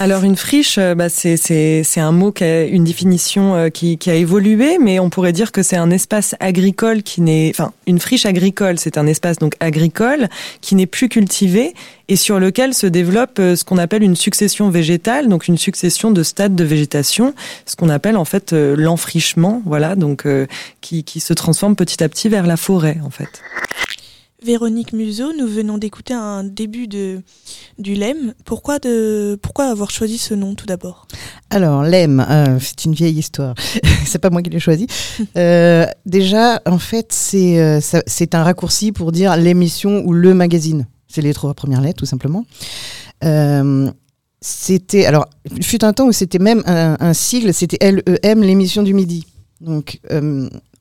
[0.00, 4.10] alors une friche, euh, bah, c'est un mot qui a une définition euh, qui, qui,
[4.10, 8.00] a évolué, mais on pourrait dire que c'est un espace agricole qui n'est, enfin une
[8.00, 10.28] friche agricole, c'est un espace donc agricole
[10.60, 11.74] qui n'est plus cultivé
[12.08, 16.10] et sur lequel se développe euh, ce qu'on appelle une succession végétale, donc une succession
[16.10, 17.32] de stades de végétation,
[17.64, 20.26] ce qu'on appelle en fait l'enfrichement, voilà, donc
[20.80, 23.42] qui, qui se transforme petit à petit vers la forêt en fait.
[24.44, 27.22] Véronique Museau, nous venons d'écouter un début de,
[27.78, 28.34] du LEM.
[28.44, 31.06] Pourquoi, de, pourquoi avoir choisi ce nom tout d'abord?
[31.48, 33.54] Alors, LEM, euh, c'est une vieille histoire.
[34.04, 34.86] c'est pas moi qui l'ai choisi.
[35.36, 40.86] Euh, déjà, en fait, c'est euh, c'est un raccourci pour dire l'émission ou le magazine.
[41.08, 42.44] C'est les trois premières lettres, tout simplement.
[44.40, 45.26] c'était, alors,
[45.56, 49.26] il fut un temps où c'était même un, un sigle, c'était LEM, l'émission du midi.
[49.60, 50.00] Donc,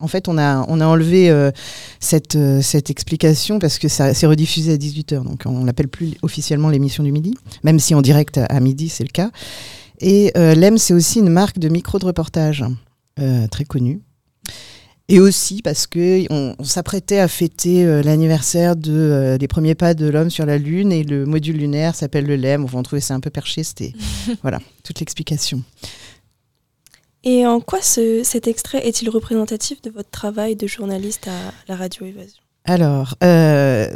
[0.03, 1.49] en fait, on a, on a enlevé euh,
[2.01, 5.23] cette, euh, cette explication parce que ça s'est rediffusé à 18h.
[5.23, 9.05] Donc, on l'appelle plus officiellement l'émission du midi, même si en direct à, midi, c'est
[9.05, 9.31] le cas.
[10.01, 12.65] Et euh, l'EM, c'est aussi une marque de micro de reportage
[13.51, 14.01] très connue.
[15.07, 20.31] Et aussi parce que on, s'apprêtait à fêter l'anniversaire de, des premiers pas de l'homme
[20.31, 22.65] sur la Lune et le module lunaire s'appelle le LEM.
[22.73, 23.63] On trouvait ça un peu perché.
[23.63, 23.93] C'était
[24.41, 25.61] voilà toute l'explication.
[27.23, 32.05] Et en quoi cet extrait est-il représentatif de votre travail de journaliste à la radio
[32.05, 32.41] Évasion?
[32.65, 33.87] Alors, euh,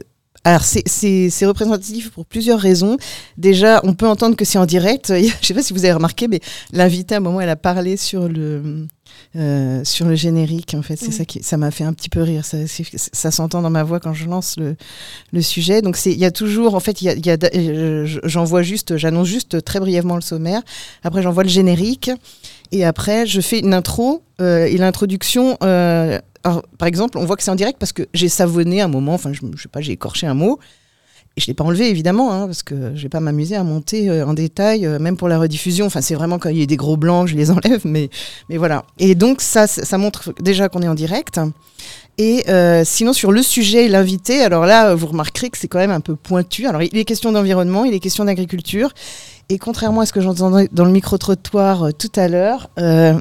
[0.45, 2.95] alors c'est représentatif pour plusieurs raisons.
[3.37, 5.07] Déjà, on peut entendre que c'est en direct.
[5.17, 6.39] Je ne sais pas si vous avez remarqué, mais
[6.71, 8.87] l'invité à un moment, elle a parlé sur le
[9.35, 10.73] euh, sur le générique.
[10.73, 12.45] En fait, c'est ça qui ça m'a fait un petit peu rire.
[12.45, 12.59] Ça,
[12.95, 14.77] ça s'entend dans ma voix quand je lance le,
[15.33, 15.81] le sujet.
[15.81, 17.37] Donc il y a toujours en fait il y a,
[18.23, 20.61] j'envoie juste j'annonce juste très brièvement le sommaire.
[21.03, 22.09] Après j'envoie le générique.
[22.71, 25.57] Et après, je fais une intro euh, et l'introduction.
[25.63, 29.13] Euh, par exemple, on voit que c'est en direct parce que j'ai savonné un moment,
[29.13, 30.59] enfin, je, je sais pas, j'ai écorché un mot.
[31.35, 33.63] Et je ne l'ai pas enlevé, évidemment, hein, parce que je vais pas m'amuser à
[33.63, 35.85] monter euh, en détail, même pour la rediffusion.
[35.85, 38.09] Enfin, c'est vraiment quand il y a des gros blancs je les enlève, mais,
[38.49, 38.85] mais voilà.
[38.97, 41.39] Et donc, ça, ça montre déjà qu'on est en direct.
[42.17, 42.45] Et
[42.83, 45.99] sinon, sur le sujet et l'invité, alors là, vous remarquerez que c'est quand même un
[45.99, 46.65] peu pointu.
[46.65, 48.91] Alors, il est question d'environnement, il est question d'agriculture.
[49.49, 53.17] Et contrairement à ce que j'entendais dans le micro-trottoir euh, tout à l'heure, euh,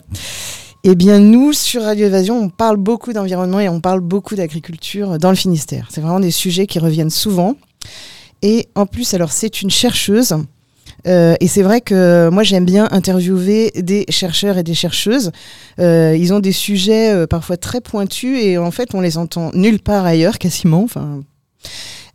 [0.82, 5.18] eh bien, nous, sur Radio Évasion, on parle beaucoup d'environnement et on parle beaucoup d'agriculture
[5.18, 5.88] dans le Finistère.
[5.90, 7.54] C'est vraiment des sujets qui reviennent souvent.
[8.42, 10.34] Et en plus, alors, c'est une chercheuse.
[11.06, 15.30] Euh, et c'est vrai que moi, j'aime bien interviewer des chercheurs et des chercheuses.
[15.78, 20.04] ils ont des sujets parfois très pointus et en fait, on les entend nulle part
[20.04, 20.82] ailleurs, quasiment.
[20.82, 21.20] Enfin.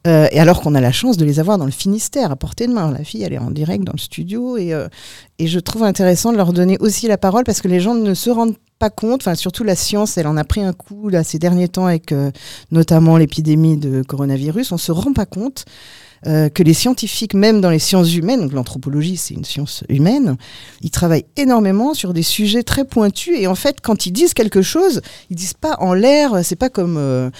[0.07, 2.67] Euh, et alors qu'on a la chance de les avoir dans le Finistère, à portée
[2.67, 2.91] de main.
[2.91, 4.57] La fille, elle est en direct dans le studio.
[4.57, 4.87] Et, euh,
[5.39, 8.29] je trouve intéressant de leur donner aussi la parole parce que les gens ne se
[8.29, 11.37] rendent pas compte, enfin surtout la science, elle en a pris un coup là ces
[11.37, 12.31] derniers temps avec euh,
[12.71, 14.71] notamment l'épidémie de coronavirus.
[14.71, 15.65] On se rend pas compte
[16.23, 20.37] que les scientifiques, même dans les sciences humaines, l'anthropologie c'est une science humaine,
[20.81, 23.37] ils travaillent énormément sur des sujets très pointus.
[23.37, 26.69] Et en fait quand ils disent quelque chose, ils disent pas en l'air, c'est pas
[26.69, 27.31] comme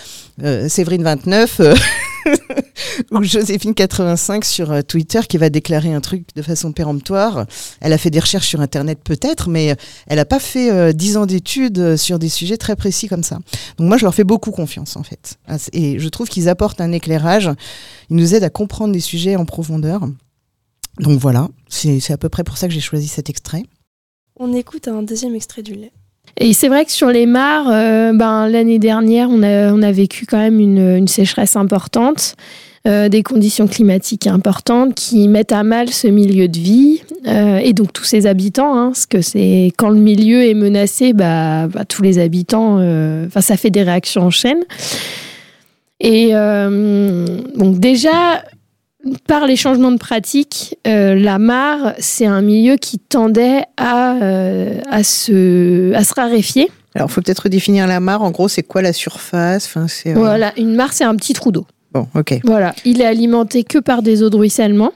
[0.68, 1.62] Séverine 29
[3.12, 7.46] ou Joséphine 85 sur euh, Twitter qui va déclarer un truc de façon péremptoire.
[7.80, 9.76] Elle a fait des recherches sur Internet peut-être, mais
[10.08, 13.24] elle n'a pas fait euh, dix ans d'études euh, sur des sujets très précis comme
[13.24, 13.40] ça.
[13.78, 15.38] Donc moi, je leur fais beaucoup confiance en fait.
[15.74, 17.50] Et je trouve qu'ils apportent un éclairage.
[18.10, 20.02] Ils nous aident à comprendre des sujets en profondeur.
[21.00, 23.64] Donc voilà, c'est à peu près pour ça que j'ai choisi cet extrait.
[24.38, 25.92] On écoute un deuxième extrait du lait.
[26.38, 27.68] Et c'est vrai que sur les mares,
[28.14, 32.36] ben, l'année dernière, on a, on a, vécu quand même une, une sécheresse importante.
[32.88, 37.74] Euh, des conditions climatiques importantes qui mettent à mal ce milieu de vie euh, et
[37.74, 38.76] donc tous ses habitants.
[38.76, 43.28] Hein, parce que c'est quand le milieu est menacé, bah, bah tous les habitants, euh,
[43.40, 44.64] ça fait des réactions en chaîne.
[46.00, 48.44] Et donc déjà,
[49.28, 54.16] par les changements de pratique, la mare, c'est un milieu qui tendait à,
[54.90, 56.70] à, se, à se raréfier.
[56.94, 58.22] Alors, il faut peut-être définir la mare.
[58.22, 59.66] En gros, c'est quoi la surface?
[59.66, 61.66] Enfin, Voilà, une mare, c'est un petit trou d'eau.
[61.94, 62.40] Bon, ok.
[62.44, 64.92] Voilà, il est alimenté que par des eaux de ruissellement,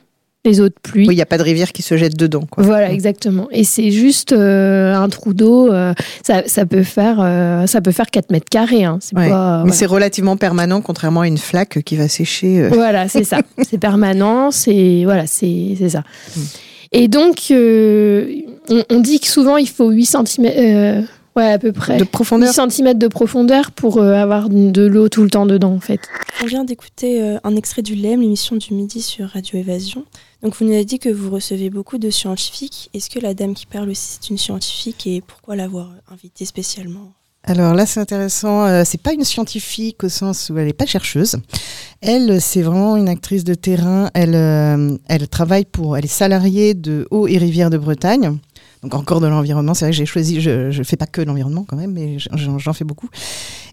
[0.45, 1.07] les eaux de pluie.
[1.07, 2.45] Oui, il n'y a pas de rivière qui se jette dedans.
[2.49, 2.63] Quoi.
[2.63, 3.47] Voilà, exactement.
[3.51, 5.71] Et c'est juste euh, un trou d'eau.
[5.71, 8.85] Euh, ça, ça, peut faire, euh, ça peut faire 4 mètres carrés.
[8.85, 8.99] Hein.
[9.13, 12.69] Mais c'est relativement permanent, contrairement à une flaque qui va sécher.
[12.69, 13.41] Voilà, c'est ça.
[13.63, 14.51] c'est permanent.
[14.51, 16.03] C'est voilà, c'est ça.
[16.35, 16.41] Hmm.
[16.91, 21.05] Et donc, on, on, dit que souvent il faut 8 cm
[21.35, 21.97] Ouais, à peu près.
[21.97, 25.73] De profondeur 10 cm de profondeur pour euh, avoir de l'eau tout le temps dedans,
[25.73, 25.99] en fait.
[26.41, 30.05] On vient d'écouter euh, un extrait du LEM, l'émission du midi sur Radio Évasion.
[30.45, 32.91] Donc, vous nous avez dit que vous recevez beaucoup de scientifiques.
[32.93, 37.13] Est-ce que la dame qui parle aussi, c'est une scientifique et pourquoi l'avoir invitée spécialement?
[37.45, 38.63] Alors là, c'est intéressant.
[38.63, 41.37] Euh, c'est pas une scientifique au sens où elle n'est pas chercheuse.
[42.01, 44.11] Elle, c'est vraiment une actrice de terrain.
[44.13, 44.35] Elle,
[45.07, 45.97] elle travaille pour.
[45.97, 48.37] Elle est salariée de Eau et Rivière de Bretagne
[48.85, 49.73] donc encore de l'environnement.
[49.73, 52.73] C'est vrai que j'ai choisi, je ne fais pas que l'environnement quand même, mais j'en
[52.73, 53.09] fais beaucoup.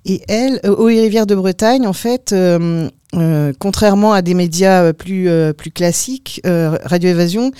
[0.06, 4.92] Et elle, Eau et Rivière de Bretagne, en fait, euh, euh, contrairement à des médias
[4.92, 7.50] plus, euh, plus classiques, Radio Évasion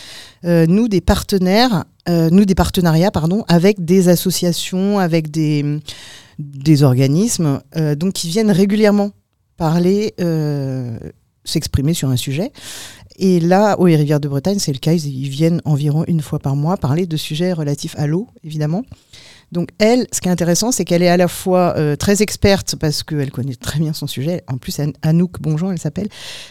[0.45, 5.79] nous des des partenariats, pardon, avec des associations, avec des,
[6.39, 7.61] des organismes,
[7.97, 9.13] donc qui viennent régulièrement
[9.57, 10.15] parler
[11.45, 12.51] s'exprimer sur un sujet.
[13.17, 14.93] Et là, aux Rivières de Bretagne, c'est le cas.
[14.93, 18.83] Ils, viennent environ une fois par mois parler de sujets relatifs à l'eau, évidemment.
[19.53, 22.75] Donc elle, ce qui est intéressant, c'est qu'elle est à la fois euh, très experte
[22.77, 24.43] parce qu'elle connaît très bien son sujet.
[24.49, 26.09] En plus, Anouk Bonjean, elle s'appelle.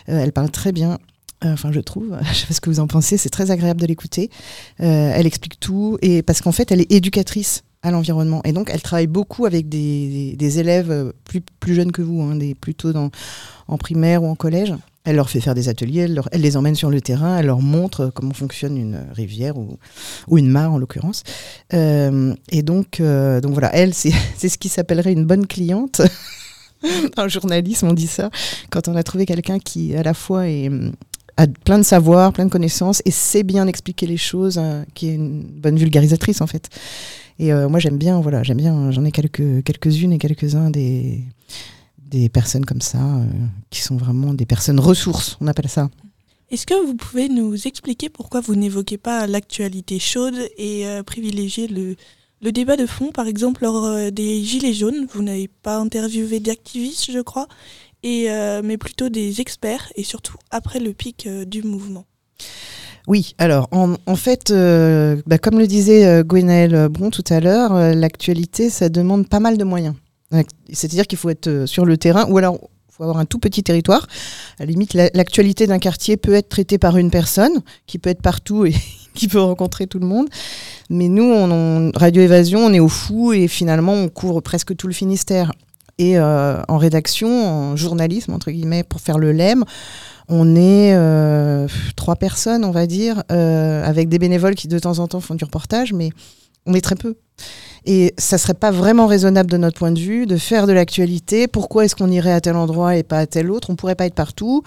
[0.08, 1.00] Euh, elle parle très bien.
[1.44, 2.18] Euh, enfin, je trouve.
[2.32, 3.18] je sais pas ce que vous en pensez.
[3.18, 4.30] C'est très agréable de l'écouter.
[4.78, 8.42] elle explique tout et parce qu'en fait, elle est éducatrice à l'environnement.
[8.46, 12.36] Et donc, elle travaille beaucoup avec des, des élèves plus, plus jeunes que vous, hein,
[12.36, 13.10] des, plutôt dans,
[13.68, 14.76] en primaire ou en collège.
[15.04, 18.12] Elle leur fait faire des ateliers, elle, les emmène sur le terrain, elle leur montre
[18.14, 19.78] comment fonctionne une rivière ou,
[20.38, 21.24] une mare en l'occurrence.
[21.74, 26.02] Euh, et donc, euh, donc voilà, elle, c'est ce qui s'appellerait une bonne cliente.
[27.18, 28.30] Le journalisme, on dit ça.
[28.70, 30.70] Quand on a trouvé quelqu'un qui, à la fois, est,
[31.38, 35.10] a plein de savoir, plein de connaissances et sait bien expliquer les choses, hein, qui
[35.10, 36.70] est une bonne vulgarisatrice en fait.
[37.40, 41.24] Et euh, moi, j'aime bien, voilà, j'aime bien, j'en ai quelques, quelques-unes et quelques-uns des,
[42.12, 43.26] des personnes comme ça, euh,
[43.70, 45.90] qui sont vraiment des personnes ressources, on appelle ça.
[46.52, 51.68] Est-ce que vous pouvez nous expliquer pourquoi vous n'évoquez pas l'actualité chaude et euh, privilégiez
[51.68, 51.96] le,
[52.42, 53.12] le débat de fond?
[53.12, 57.48] Par exemple, lors euh, des Gilets jaunes, vous n'avez pas interviewé d'activistes, je crois,
[58.04, 58.30] et,
[58.64, 62.06] mais plutôt des experts, et surtout après le pic du mouvement.
[63.08, 67.40] Oui, alors en, en fait, euh, bah, comme le disait euh, Gwenaëlle Bron tout à
[67.40, 69.96] l'heure, euh, l'actualité, ça demande pas mal de moyens.
[70.72, 72.58] C'est-à-dire qu'il faut être euh, sur le terrain, ou alors
[72.90, 74.08] il faut avoir un tout petit territoire.
[74.60, 78.10] À la limite, la- l'actualité d'un quartier peut être traitée par une personne, qui peut
[78.10, 78.74] être partout et
[79.14, 80.28] qui peut rencontrer tout le monde.
[80.90, 84.76] Mais nous, on, on- Radio Évasion, on est au fou et finalement, on couvre presque
[84.76, 85.52] tout le Finistère.
[85.98, 89.64] Et euh, en rédaction, en journalisme, entre guillemets, pour faire le LEM,
[90.30, 95.08] on est euh, trois personnes, on va dire, avec des bénévoles qui de temps en
[95.08, 96.10] temps font du reportage, mais
[96.66, 97.16] on est très peu.
[97.86, 101.48] Et ça serait pas vraiment raisonnable de notre point de vue de faire de l'actualité.
[101.48, 103.72] Pourquoi est-ce qu'on irait à tel endroit et pas à tel autre?
[103.72, 104.62] On pourrait pas être partout.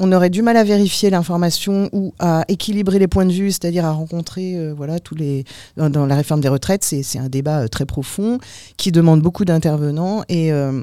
[0.00, 3.84] On aurait du mal à vérifier l'information ou à équilibrer les points de vue, c'est-à-dire
[3.84, 5.44] à rencontrer, euh, voilà, tous les.
[5.76, 8.38] Dans, la réforme des retraites, c'est un débat euh, très profond
[8.78, 10.80] qui demande beaucoup d'intervenants et euh,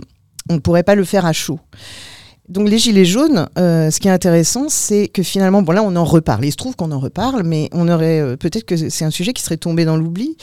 [0.49, 1.59] on ne pourrait pas le faire à chaud.
[2.47, 6.03] Donc les gilets jaunes, ce qui est intéressant, c'est que finalement, bon là on en
[6.03, 6.43] reparle.
[6.43, 9.41] Il se trouve qu'on en reparle, mais on aurait peut-être que c'est un sujet qui
[9.41, 10.35] serait tombé dans l'oubli.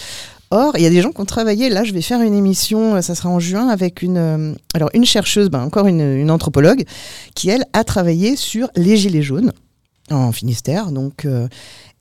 [0.51, 1.69] Or, il y a des gens qui ont travaillé.
[1.69, 4.89] Là, je vais faire une émission, euh, ça sera en juin, avec une, euh, alors
[4.95, 6.85] une chercheuse, ben, encore une, anthropologue,
[7.35, 9.53] qui elle a travaillé sur les gilets jaunes
[10.11, 10.91] en Finistère.
[10.91, 11.49] Donc, euh,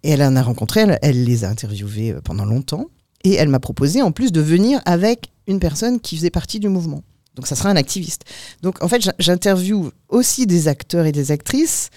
[0.04, 2.86] et elle en a rencontré, elle, les a interviewés pendant longtemps,
[3.26, 6.70] et elle m'a proposé en plus de venir avec une personne qui faisait partie du
[6.70, 7.04] mouvement.
[7.36, 8.24] Donc ça sera un activiste.
[8.62, 11.90] Donc en fait, j'in- j'interviewe aussi des acteurs et des actrices,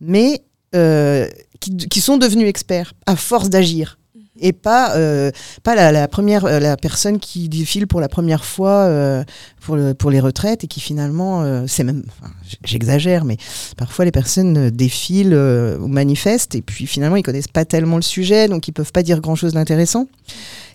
[0.00, 3.98] mais qui sont devenus experts à force d'agir.
[4.40, 5.30] Et pas, euh,
[5.62, 9.24] pas la, première, euh, la personne qui défile pour la première fois euh,
[9.60, 12.04] pour, pour les retraites et qui finalement, c'est même,
[12.64, 13.36] j'exagère, mais
[13.76, 18.46] parfois les personnes défilent ou manifestent et puis finalement ils connaissent pas tellement le sujet,
[18.46, 20.06] donc ils peuvent pas dire grand chose d'intéressant.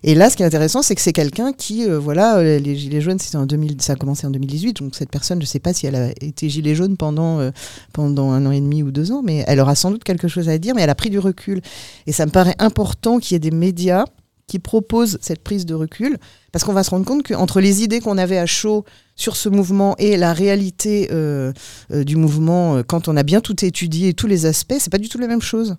[0.04, 3.20] Et là, ce qui est intéressant, c'est que c'est quelqu'un qui, voilà, les gilets jaunes,
[3.20, 5.86] c'était en 2000, ça a commencé en 2018, donc cette personne, je sais pas si
[5.86, 7.50] elle a été gilet jaune pendant
[7.94, 10.50] pendant un an et demi ou deux ans, mais elle aura sans doute quelque chose
[10.50, 11.62] à dire, mais elle a pris du recul.
[12.08, 14.06] Et ça me paraît important qu'il y ait des médias
[14.48, 16.18] qui proposent cette prise de recul,
[16.52, 18.84] parce qu'on va se rendre compte qu'entre les idées qu'on avait à chaud
[19.16, 21.54] sur ce mouvement et la réalité euh,
[21.92, 24.98] euh, du mouvement, euh, quand on a bien tout étudié, tous les aspects, c'est pas
[24.98, 25.78] du tout la même chose.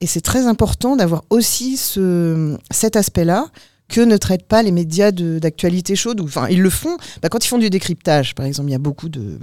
[0.00, 3.46] Et c'est très important d'avoir aussi ce, cet aspect-là
[3.88, 6.20] que ne traitent pas les médias d'actualité chaude.
[6.20, 8.34] Enfin, ils le font bah, quand ils font du décryptage.
[8.34, 9.38] Par exemple, il y a beaucoup de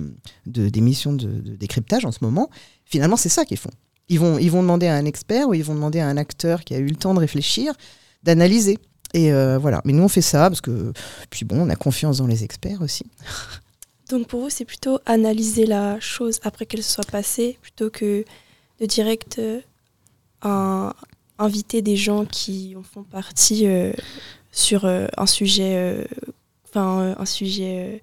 [0.46, 2.50] de- d'émissions de, de décryptage en ce moment.
[2.86, 3.72] Finalement, c'est ça qu'ils font.
[4.10, 6.64] Ils vont, ils vont demander à un expert ou ils vont demander à un acteur
[6.64, 7.74] qui a eu le temps de réfléchir,
[8.24, 8.78] d'analyser.
[9.14, 9.82] Et euh, voilà.
[9.86, 10.94] Mais nous, on fait ça parce que,
[11.30, 13.06] puis bon, on a confiance dans les experts aussi.
[14.10, 18.24] Donc pour vous, c'est plutôt analyser la chose après qu'elle soit passée, plutôt que
[18.80, 20.92] de direct euh,
[21.40, 23.94] inviter des gens qui en font partie euh,
[24.52, 26.06] sur un sujet,
[26.66, 28.02] enfin un sujet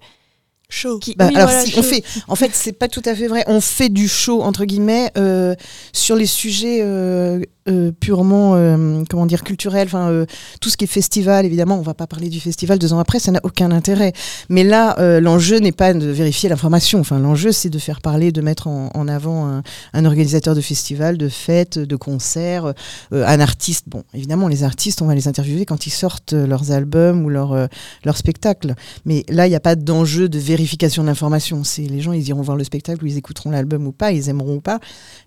[0.73, 0.99] chaud.
[1.17, 3.43] Bah, alors si, on fait, en fait, c'est pas tout à fait vrai.
[3.47, 5.55] On fait du show entre guillemets euh,
[5.93, 9.87] sur les sujets euh, euh, purement, euh, comment dire, culturels.
[9.87, 10.25] Enfin, euh,
[10.59, 13.19] tout ce qui est festival, évidemment, on va pas parler du festival deux ans après,
[13.19, 14.13] ça n'a aucun intérêt.
[14.49, 16.99] Mais là, euh, l'enjeu n'est pas de vérifier l'information.
[16.99, 20.61] Enfin, l'enjeu, c'est de faire parler, de mettre en, en avant un, un organisateur de
[20.61, 22.73] festival, de fêtes, de concerts,
[23.13, 23.85] euh, un artiste.
[23.87, 27.53] Bon, évidemment, les artistes, on va les interviewer quand ils sortent leurs albums ou leurs
[27.53, 27.67] euh,
[28.15, 28.75] spectacles.
[29.05, 31.63] Mais là, il n'y a pas d'enjeu de vérification de l'information.
[31.63, 34.29] C'est les gens, ils iront voir le spectacle ou ils écouteront l'album ou pas, ils
[34.29, 34.79] aimeront ou pas.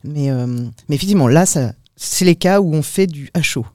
[0.03, 0.47] Mais, euh,
[0.89, 3.67] mais effectivement, là, ça, c'est les cas où on fait du à chaud.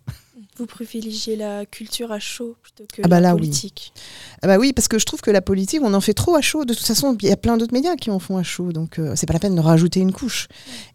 [0.57, 3.93] Vous privilégiez la culture à chaud plutôt que Ah bah la là, politique?
[3.95, 4.01] oui.
[4.43, 6.41] Ah bah oui, parce que je trouve que la politique, on en fait trop à
[6.41, 6.65] chaud.
[6.65, 8.99] De toute façon, il y a plein d'autres médias qui en font à chaud, donc
[8.99, 10.49] euh, c'est pas la peine de rajouter une couche.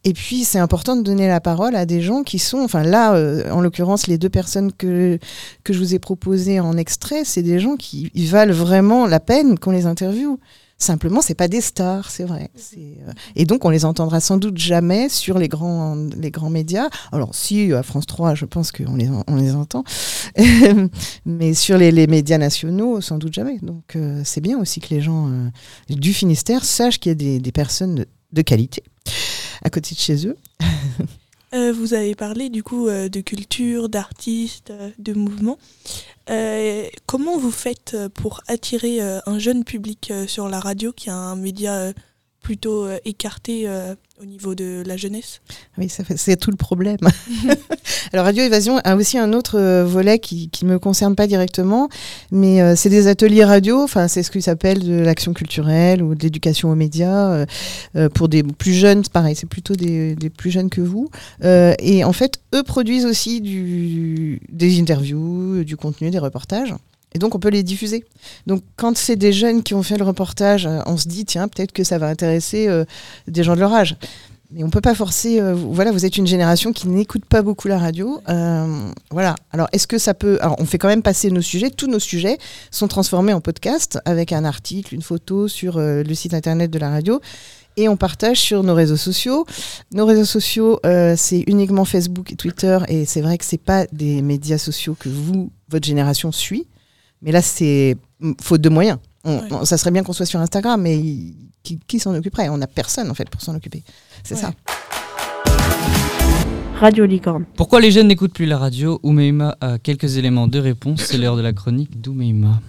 [0.04, 3.14] Et puis, c'est important de donner la parole à des gens qui sont, enfin là,
[3.14, 5.18] euh, en l'occurrence, les deux personnes que,
[5.64, 9.58] que je vous ai proposées en extrait, c'est des gens qui valent vraiment la peine
[9.58, 10.38] qu'on les interviewe.
[10.78, 12.50] Simplement, c'est pas des stars, c'est vrai.
[12.54, 16.50] C'est, euh, Et donc, on les entendra sans doute jamais sur les grands, les grands
[16.50, 16.88] médias.
[17.12, 19.84] Alors, si à France 3, je pense qu'on les, on les entend,
[21.24, 23.58] mais sur les, les médias nationaux, sans doute jamais.
[23.62, 25.48] Donc, euh, c'est bien aussi que les gens euh,
[25.88, 28.82] du Finistère sachent qu'il y a des, des personnes de, de qualité.
[29.64, 30.36] à côté de chez eux.
[31.56, 35.58] Euh, vous avez parlé du coup euh, de culture, d'artistes, euh, de mouvements.
[37.06, 41.92] comment vous faites pour attirer un jeune public sur la radio qui est un média
[42.46, 43.68] plutôt écarté
[44.20, 45.40] au niveau de la jeunesse
[45.78, 46.98] Oui, c'est tout le problème.
[48.12, 51.88] Alors Radio Évasion a aussi un autre euh, volet qui ne me concerne pas directement,
[52.30, 56.22] mais euh, c'est des ateliers radio, c'est ce qui s'appelle de l'action culturelle ou de
[56.22, 57.44] l'éducation aux médias
[57.96, 61.10] euh, pour des plus jeunes, pareil, c'est plutôt des, plus jeunes que vous.
[61.42, 66.74] et en fait, eux produisent aussi des interviews, du contenu, des reportages.
[67.14, 68.04] Et donc, on peut les diffuser.
[68.46, 71.48] Donc, quand c'est des jeunes qui ont fait le reportage, euh, on se dit, tiens,
[71.48, 72.84] peut-être que ça va intéresser euh,
[73.26, 73.96] des gens de leur âge.
[74.50, 75.40] Mais on ne peut pas forcer.
[75.40, 78.20] Euh, voilà, vous êtes une génération qui n'écoute pas beaucoup la radio.
[79.10, 79.34] voilà.
[79.50, 80.38] Alors, est-ce que ça peut.
[80.40, 81.70] Alors, on fait quand même passer nos sujets.
[81.70, 82.38] Tous nos sujets
[82.70, 86.90] sont transformés en podcast avec un article, une photo sur le site internet de la
[86.90, 87.20] radio.
[87.78, 89.46] Et on partage sur nos réseaux sociaux.
[89.92, 90.80] Nos réseaux sociaux,
[91.16, 92.78] c'est uniquement Facebook et Twitter.
[92.88, 96.66] Et c'est vrai que ce pas des médias sociaux que vous, votre génération, suit.
[97.26, 97.96] Mais là, c'est
[98.40, 98.98] faute de moyens.
[99.64, 101.02] ça serait bien qu'on soit sur Instagram, mais
[101.88, 102.48] qui, s'en occuperait?
[102.48, 103.82] On n'a personne, en fait, pour s'en occuper.
[104.22, 104.52] C'est ça.
[106.78, 107.44] Radio Licorne.
[107.56, 109.00] Pourquoi les jeunes n'écoutent plus la radio?
[109.02, 111.02] Oumeima a quelques éléments de réponse.
[111.02, 112.60] C'est l'heure de la chronique d'Oumeima.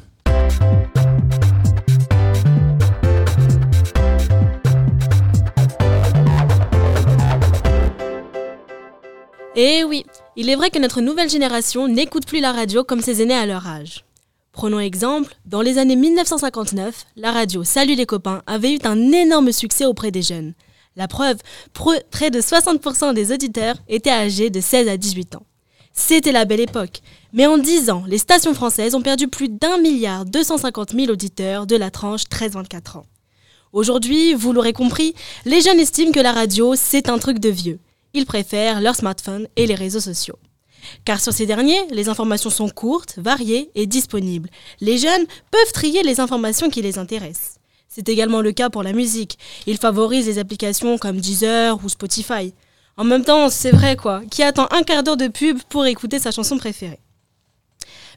[9.56, 10.06] Eh oui,
[10.36, 13.46] il est vrai que notre nouvelle génération n'écoute plus la radio comme ses aînés à
[13.46, 14.07] leur âge.
[14.58, 19.52] Prenons exemple, dans les années 1959, la radio Salut les copains avait eu un énorme
[19.52, 20.56] succès auprès des jeunes.
[20.96, 21.38] La preuve,
[22.10, 25.46] près de 60% des auditeurs étaient âgés de 16 à 18 ans.
[25.94, 27.02] C'était la belle époque.
[27.34, 31.68] Mais en 10 ans, les stations françaises ont perdu plus d'un milliard 250 000 auditeurs
[31.68, 33.06] de la tranche 13-24 ans.
[33.74, 35.14] Aujourd'hui, vous l'aurez compris,
[35.46, 37.80] les jeunes estiment que la radio, c'est un truc de vieux.
[38.16, 40.40] Ils préfèrent leur smartphone et les réseaux sociaux.
[41.06, 44.50] Car sur ces derniers, les informations sont courtes, variées et disponibles.
[44.82, 47.60] Les jeunes peuvent trier les informations qui les intéressent.
[47.88, 49.40] C'est également le cas pour la musique.
[49.66, 52.54] Ils favorisent les applications comme Deezer ou Spotify.
[52.98, 56.20] En même temps, c'est vrai quoi, qui attend un quart d'heure de pub pour écouter
[56.20, 57.00] sa chanson préférée?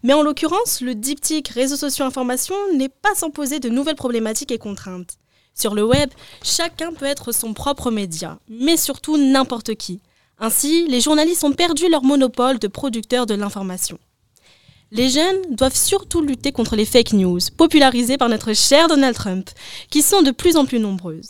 [0.03, 4.53] Mais en l'occurrence, le diptyque réseaux sociaux information n'est pas sans poser de nouvelles problématiques
[4.53, 5.19] et contraintes.
[5.55, 6.09] Sur le web,
[6.43, 10.01] chacun peut être son propre média, mais surtout n'importe qui.
[10.43, 13.99] Ainsi, les journalistes ont perdu leur monopole de producteurs de l'information.
[14.93, 19.49] Les jeunes doivent surtout lutter contre les fake news, popularisées par notre cher Donald Trump,
[19.89, 21.29] qui sont de plus en plus nombreuses.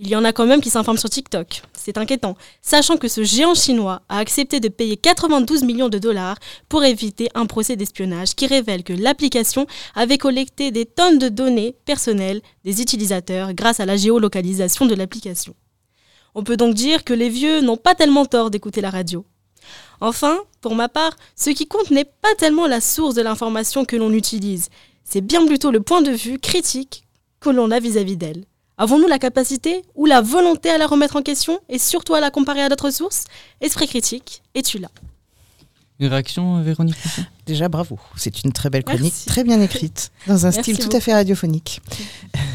[0.00, 1.60] Il y en a quand même qui s'informent sur TikTok.
[1.74, 6.38] C'est inquiétant, sachant que ce géant chinois a accepté de payer 92 millions de dollars
[6.70, 11.76] pour éviter un procès d'espionnage qui révèle que l'application avait collecté des tonnes de données
[11.84, 15.54] personnelles des utilisateurs grâce à la géolocalisation de l'application.
[16.34, 19.24] On peut donc dire que les vieux n'ont pas tellement tort d'écouter la radio.
[20.00, 23.96] Enfin, pour ma part, ce qui compte n'est pas tellement la source de l'information que
[23.96, 24.68] l'on utilise,
[25.04, 27.04] c'est bien plutôt le point de vue critique
[27.40, 28.44] que l'on a vis-à-vis d'elle.
[28.76, 32.30] Avons-nous la capacité ou la volonté à la remettre en question et surtout à la
[32.30, 33.24] comparer à d'autres sources?
[33.60, 34.88] Esprit critique, es-tu là?
[36.00, 36.96] Une réaction, Véronique
[37.46, 38.00] Déjà, bravo.
[38.16, 41.80] C'est une très belle chronique, très bien écrite, dans un style tout à fait radiophonique.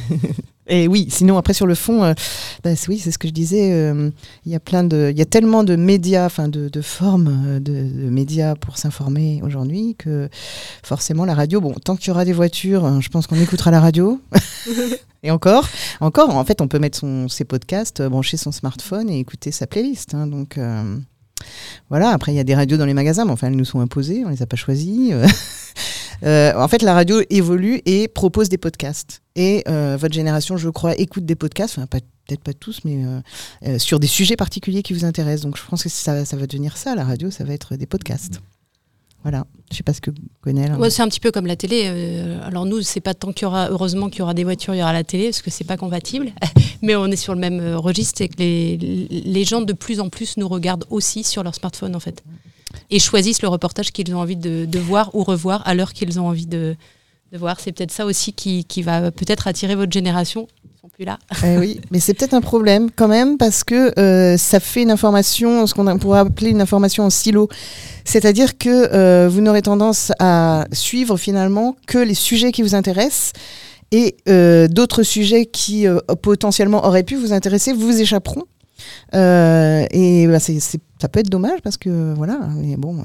[0.69, 2.13] Et oui, sinon après sur le fond, euh,
[2.63, 3.71] bah, oui, c'est ce que je disais.
[3.73, 4.11] Euh,
[4.45, 7.59] il y a plein de, il y a tellement de médias, enfin de, formes euh,
[7.59, 10.29] de, médias pour s'informer aujourd'hui que
[10.83, 11.59] forcément la radio.
[11.59, 14.21] Bon, tant qu'il y aura des voitures, hein, je pense qu'on écoutera la radio.
[15.23, 15.67] et encore,
[16.01, 19.65] encore, en fait, on peut mettre son, ses podcasts, brancher son smartphone et écouter sa
[19.65, 20.13] playlist.
[20.13, 20.59] Hein, donc
[21.89, 22.09] voilà.
[22.11, 24.23] Après, il y a des radios dans les magasins, mais enfin, elles nous sont imposées,
[24.23, 25.13] on les a pas choisies.
[26.23, 29.21] Euh, en fait, la radio évolue et propose des podcasts.
[29.35, 33.03] Et euh, votre génération, je crois, écoute des podcasts, enfin, peut-être pas tous, mais
[33.65, 35.45] euh, sur des sujets particuliers qui vous intéressent.
[35.45, 38.41] Donc, je pense que ça, va devenir ça, la radio, ça va être des podcasts.
[39.23, 40.71] Voilà, je sais pas ce que vous connaissez.
[40.73, 41.87] Ouais, c'est un petit peu comme la télé.
[42.41, 44.77] alors nous, c'est pas tant qu'il y aura, heureusement qu'il y aura des voitures, il
[44.77, 46.31] y aura la télé, parce que c'est pas compatible.
[46.81, 50.37] Mais on est sur le même registre, et que les gens de plus en plus
[50.37, 52.23] nous regardent aussi sur leur smartphone, en fait
[52.89, 56.27] et choisissent le reportage qu'ils ont envie de, voir ou revoir à l'heure qu'ils ont
[56.27, 56.75] envie de,
[57.33, 57.59] voir.
[57.59, 60.47] C'est peut-être ça aussi qui, va peut-être attirer votre génération.
[60.65, 61.19] Ils sont plus là.
[61.43, 64.91] Eh oui, mais c'est peut-être un problème quand même parce que euh, ça fait une
[64.91, 67.49] information, ce qu'on pourrait appeler une information en silo.
[68.05, 73.33] C'est-à-dire que euh, vous n'aurez tendance à suivre finalement que les sujets qui vous intéressent
[73.91, 75.85] et euh, d'autres sujets qui
[76.21, 78.45] potentiellement auraient pu vous intéresser vous échapperont.
[79.13, 83.03] Et bah, c'est ça peut être dommage parce que voilà, mais bon,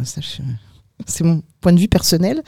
[1.07, 2.43] c'est mon point de vue personnel.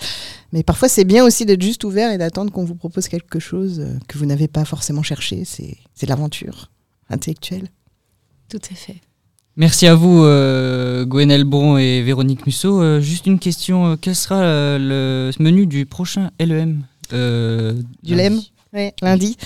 [0.52, 3.80] Mais parfois, c'est bien aussi d'être juste ouvert et d'attendre qu'on vous propose quelque chose
[3.80, 5.44] euh, que vous n'avez pas forcément cherché.
[5.44, 6.70] C'est l'aventure
[7.08, 7.68] intellectuelle.
[8.48, 8.96] Tout à fait.
[9.56, 12.82] Merci à vous, euh, Gwenel Bon et Véronique Musso.
[12.82, 14.42] Euh, juste une question, euh, quel sera
[14.78, 18.40] le menu du prochain LEM Du LEM
[18.72, 19.36] oui, lundi.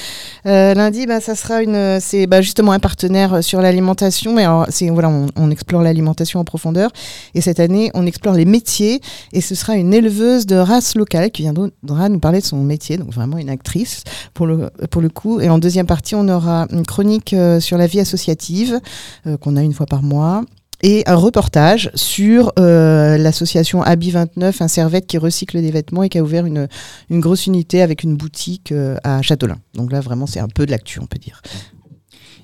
[0.47, 4.35] Euh, lundi, bah, ça sera une, c'est bah, justement un partenaire sur l'alimentation.
[4.35, 6.91] Mais c'est voilà, on, explore l'alimentation en profondeur.
[7.35, 9.01] Et cette année, on explore les métiers.
[9.33, 12.97] Et ce sera une éleveuse de race locale qui viendra nous parler de son métier.
[12.97, 15.41] Donc vraiment une actrice pour le pour le coup.
[15.41, 18.81] Et en deuxième partie, on aura une chronique euh, sur la vie associative
[19.27, 20.45] euh, qu'on a une fois par mois
[20.83, 26.09] et un reportage sur euh, l'association Abi 29, un servette qui recycle des vêtements et
[26.09, 26.69] qui a ouvert une,
[27.11, 29.59] une grosse unité avec une boutique euh, à Châtelain.
[29.75, 31.43] Donc là, vraiment, c'est un peu de l'actu, on peut dire.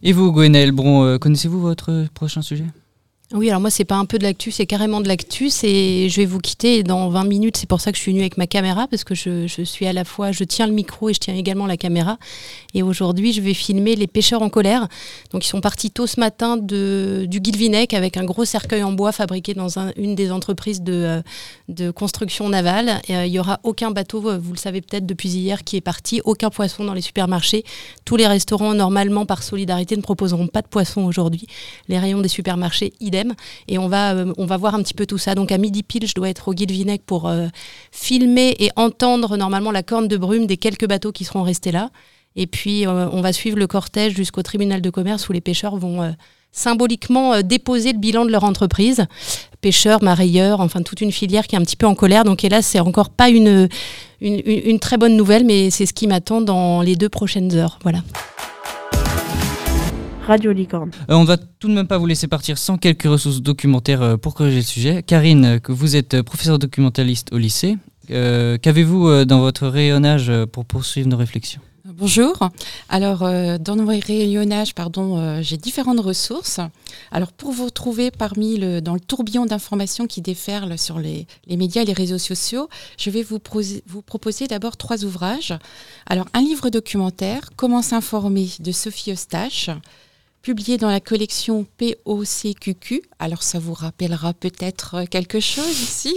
[0.02, 2.66] Et vous, Gwenel Bron, euh, connaissez-vous votre prochain sujet?
[3.34, 5.50] Oui, alors moi, c'est pas un peu de l'actu, c'est carrément de l'actu.
[5.64, 7.56] Et je vais vous quitter dans 20 minutes.
[7.56, 9.84] C'est pour ça que je suis venue avec ma caméra, parce que je, je, suis
[9.86, 12.18] à la fois, je tiens le micro et je tiens également la caméra.
[12.76, 14.86] Et aujourd'hui, je vais filmer les pêcheurs en colère.
[15.32, 19.12] Donc, ils sont partis tôt ce matin du Guilvinec avec un gros cercueil en bois
[19.12, 21.22] fabriqué dans un, une des entreprises de,
[21.80, 23.00] euh, construction navale.
[23.08, 25.80] Euh, il y aura aucun bateau, euh, vous le savez peut-être depuis hier, qui est
[25.80, 26.20] parti.
[26.26, 27.64] Aucun poisson dans les supermarchés.
[28.04, 31.46] Tous les restaurants, normalement, par solidarité, ne proposeront pas de poisson aujourd'hui.
[31.88, 33.32] Les rayons des supermarchés, idem
[33.68, 35.34] et on va, on va voir un petit peu tout ça.
[35.34, 37.32] Donc à midi pile, je dois être au Guilvinec pour
[37.90, 41.90] filmer et entendre normalement la corne de brume des quelques bateaux qui seront restés là.
[42.36, 45.76] Et puis euh, on va suivre le cortège jusqu'au tribunal de commerce où les pêcheurs
[45.76, 46.14] vont
[46.52, 49.06] symboliquement déposer le bilan de leur entreprise.
[49.60, 52.24] Pêcheurs, marailleurs, enfin toute une filière qui est un petit peu en colère.
[52.24, 53.68] Donc hélas, c'est encore pas une,
[54.20, 57.78] une, une très bonne nouvelle, mais c'est ce qui m'attend dans les deux prochaines heures.
[57.82, 58.02] Voilà.
[60.26, 60.90] Radio Licorne.
[61.08, 64.02] Euh, on ne va tout de même pas vous laisser partir sans quelques ressources documentaires
[64.02, 65.02] euh, pour corriger le sujet.
[65.04, 67.76] Karine, que vous êtes professeure documentaliste au lycée,
[68.10, 71.60] euh, qu'avez-vous dans votre rayonnage pour poursuivre nos réflexions?
[71.94, 72.50] Bonjour.
[72.88, 73.20] Alors,
[73.60, 76.58] dans nos rayonnages, pardon, j'ai différentes ressources.
[77.12, 81.56] Alors, pour vous trouver parmi le, dans le tourbillon d'informations qui déferlent sur les, les,
[81.56, 82.68] médias et les réseaux sociaux,
[82.98, 83.38] je vais vous,
[83.86, 85.54] vous proposer d'abord trois ouvrages.
[86.06, 89.70] Alors, un livre documentaire, Comment s'informer de Sophie Eustache,
[90.46, 93.02] publié dans la collection POCQQ.
[93.18, 96.14] Alors ça vous rappellera peut-être quelque chose ici,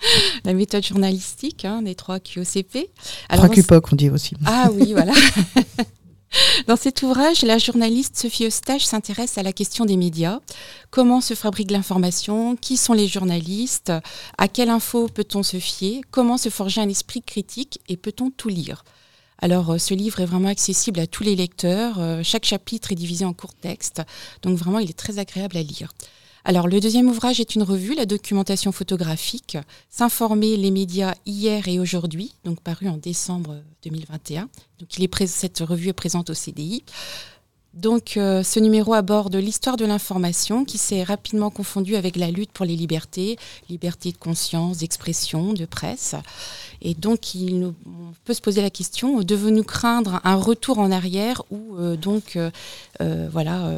[0.46, 2.88] la méthode journalistique hein, des trois QOCP.
[3.28, 4.34] Alors, trois QPOC, on dit aussi.
[4.46, 5.12] Ah oui, voilà.
[6.66, 10.40] Dans cet ouvrage, la journaliste Sophie Eustache s'intéresse à la question des médias.
[10.90, 12.56] Comment se fabrique l'information?
[12.56, 13.92] Qui sont les journalistes?
[14.38, 16.00] À quelle info peut-on se fier?
[16.10, 17.80] Comment se forger un esprit critique?
[17.90, 18.84] Et peut-on tout lire?
[19.38, 22.00] Alors, euh, ce livre est vraiment accessible à tous les lecteurs.
[22.00, 24.02] Euh, chaque chapitre est divisé en courts textes.
[24.42, 25.92] Donc, vraiment, il est très agréable à lire.
[26.44, 29.58] Alors, le deuxième ouvrage est une revue, la documentation photographique,
[29.90, 34.48] S'informer les médias hier et aujourd'hui, donc paru en décembre 2021.
[34.78, 36.84] Donc, il est cette revue est présente au CDI.
[37.76, 42.50] Donc, euh, ce numéro aborde l'histoire de l'information qui s'est rapidement confondue avec la lutte
[42.52, 43.36] pour les libertés,
[43.68, 46.14] liberté de conscience, d'expression, de presse.
[46.80, 51.42] Et donc, il on peut se poser la question devons-nous craindre un retour en arrière
[51.50, 52.50] ou euh, donc, euh,
[53.00, 53.72] euh, voilà,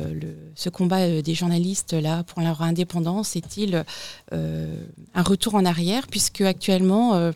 [0.55, 3.85] ce combat des journalistes là pour leur indépendance est-il
[4.33, 6.07] un retour en arrière?
[6.07, 7.33] Puisque actuellement,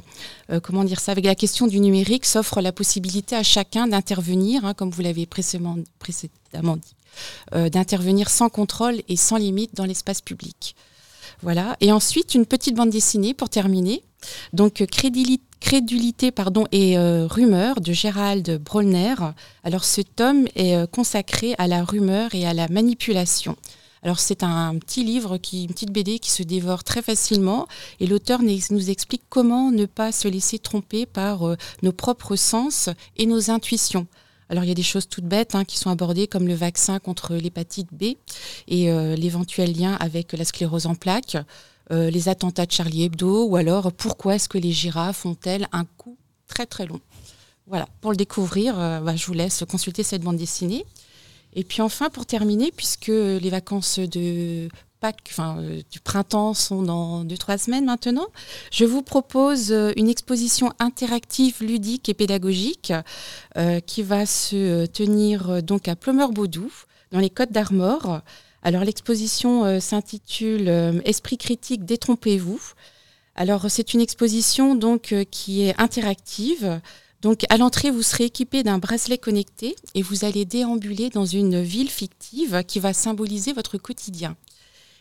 [0.63, 4.75] comment dire ça, avec la question du numérique, s'offre la possibilité à chacun d'intervenir, hein,
[4.75, 6.95] comme vous l'avez précédemment, précédemment dit,
[7.71, 10.75] d'intervenir sans contrôle et sans limite dans l'espace public.
[11.43, 11.77] Voilà.
[11.81, 14.03] Et ensuite, une petite bande dessinée pour terminer.
[14.53, 19.15] Donc, crédilité Crédulité pardon, et euh, rumeur de Gérald Bronner.
[19.63, 23.57] Alors ce tome est euh, consacré à la rumeur et à la manipulation.
[24.03, 27.69] Alors c'est un petit livre, qui, une petite BD qui se dévore très facilement
[28.01, 32.91] et l'auteur nous explique comment ne pas se laisser tromper par euh, nos propres sens
[33.17, 34.09] et nos intuitions.
[34.49, 36.99] Alors il y a des choses toutes bêtes hein, qui sont abordées comme le vaccin
[36.99, 38.17] contre l'hépatite B
[38.69, 41.37] et l'éventuel lien avec la sclérose en plaques.
[41.91, 45.85] Euh, les attentats de Charlie Hebdo, ou alors pourquoi est-ce que les girafes ont-elles un
[45.85, 46.17] cou
[46.47, 47.01] très très long
[47.67, 50.87] Voilà, pour le découvrir, euh, bah, je vous laisse consulter cette bande dessinée.
[51.55, 54.69] Et puis enfin, pour terminer, puisque les vacances de
[55.31, 58.29] Enfin, euh, du printemps sont dans deux, trois semaines maintenant,
[58.71, 62.93] je vous propose une exposition interactive, ludique et pédagogique
[63.87, 66.71] qui va se tenir donc à Plumeur-Baudou,
[67.11, 68.23] dans les Côtes d'Armor.
[68.63, 72.61] Alors l'exposition euh, s'intitule euh, Esprit critique, détrompez-vous.
[73.35, 76.81] Alors c'est une exposition donc euh, qui est interactive.
[77.23, 81.61] Donc à l'entrée, vous serez équipé d'un bracelet connecté et vous allez déambuler dans une
[81.63, 84.37] ville fictive qui va symboliser votre quotidien.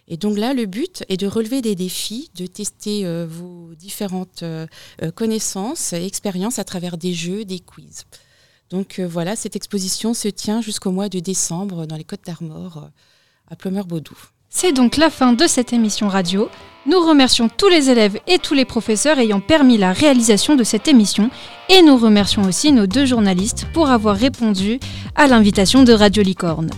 [0.08, 4.44] Et donc là, le but est de relever des défis, de tester euh, vos différentes
[4.44, 4.68] euh,
[5.02, 8.06] euh, connaissances et expériences à travers des jeux, des quiz.
[8.70, 12.90] Donc voilà, cette exposition se tient jusqu'au mois de décembre dans les Côtes d'Armor
[13.50, 14.16] à Plumeur-Baudou.
[14.50, 16.50] C'est donc la fin de cette émission radio.
[16.86, 20.88] Nous remercions tous les élèves et tous les professeurs ayant permis la réalisation de cette
[20.88, 21.30] émission
[21.70, 24.80] et nous remercions aussi nos deux journalistes pour avoir répondu
[25.16, 26.70] à l'invitation de Radio Licorne.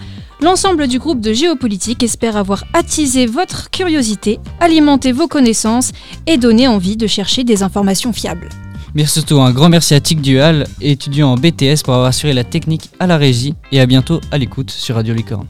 [0.43, 5.93] L'ensemble du groupe de géopolitique espère avoir attisé votre curiosité, alimenté vos connaissances
[6.27, 8.49] et donné envie de chercher des informations fiables.
[8.93, 12.43] Mais surtout un grand merci à Tic Duhal, étudiant en BTS pour avoir assuré la
[12.43, 15.47] technique à la régie et à bientôt à l'écoute sur Radio Licorne.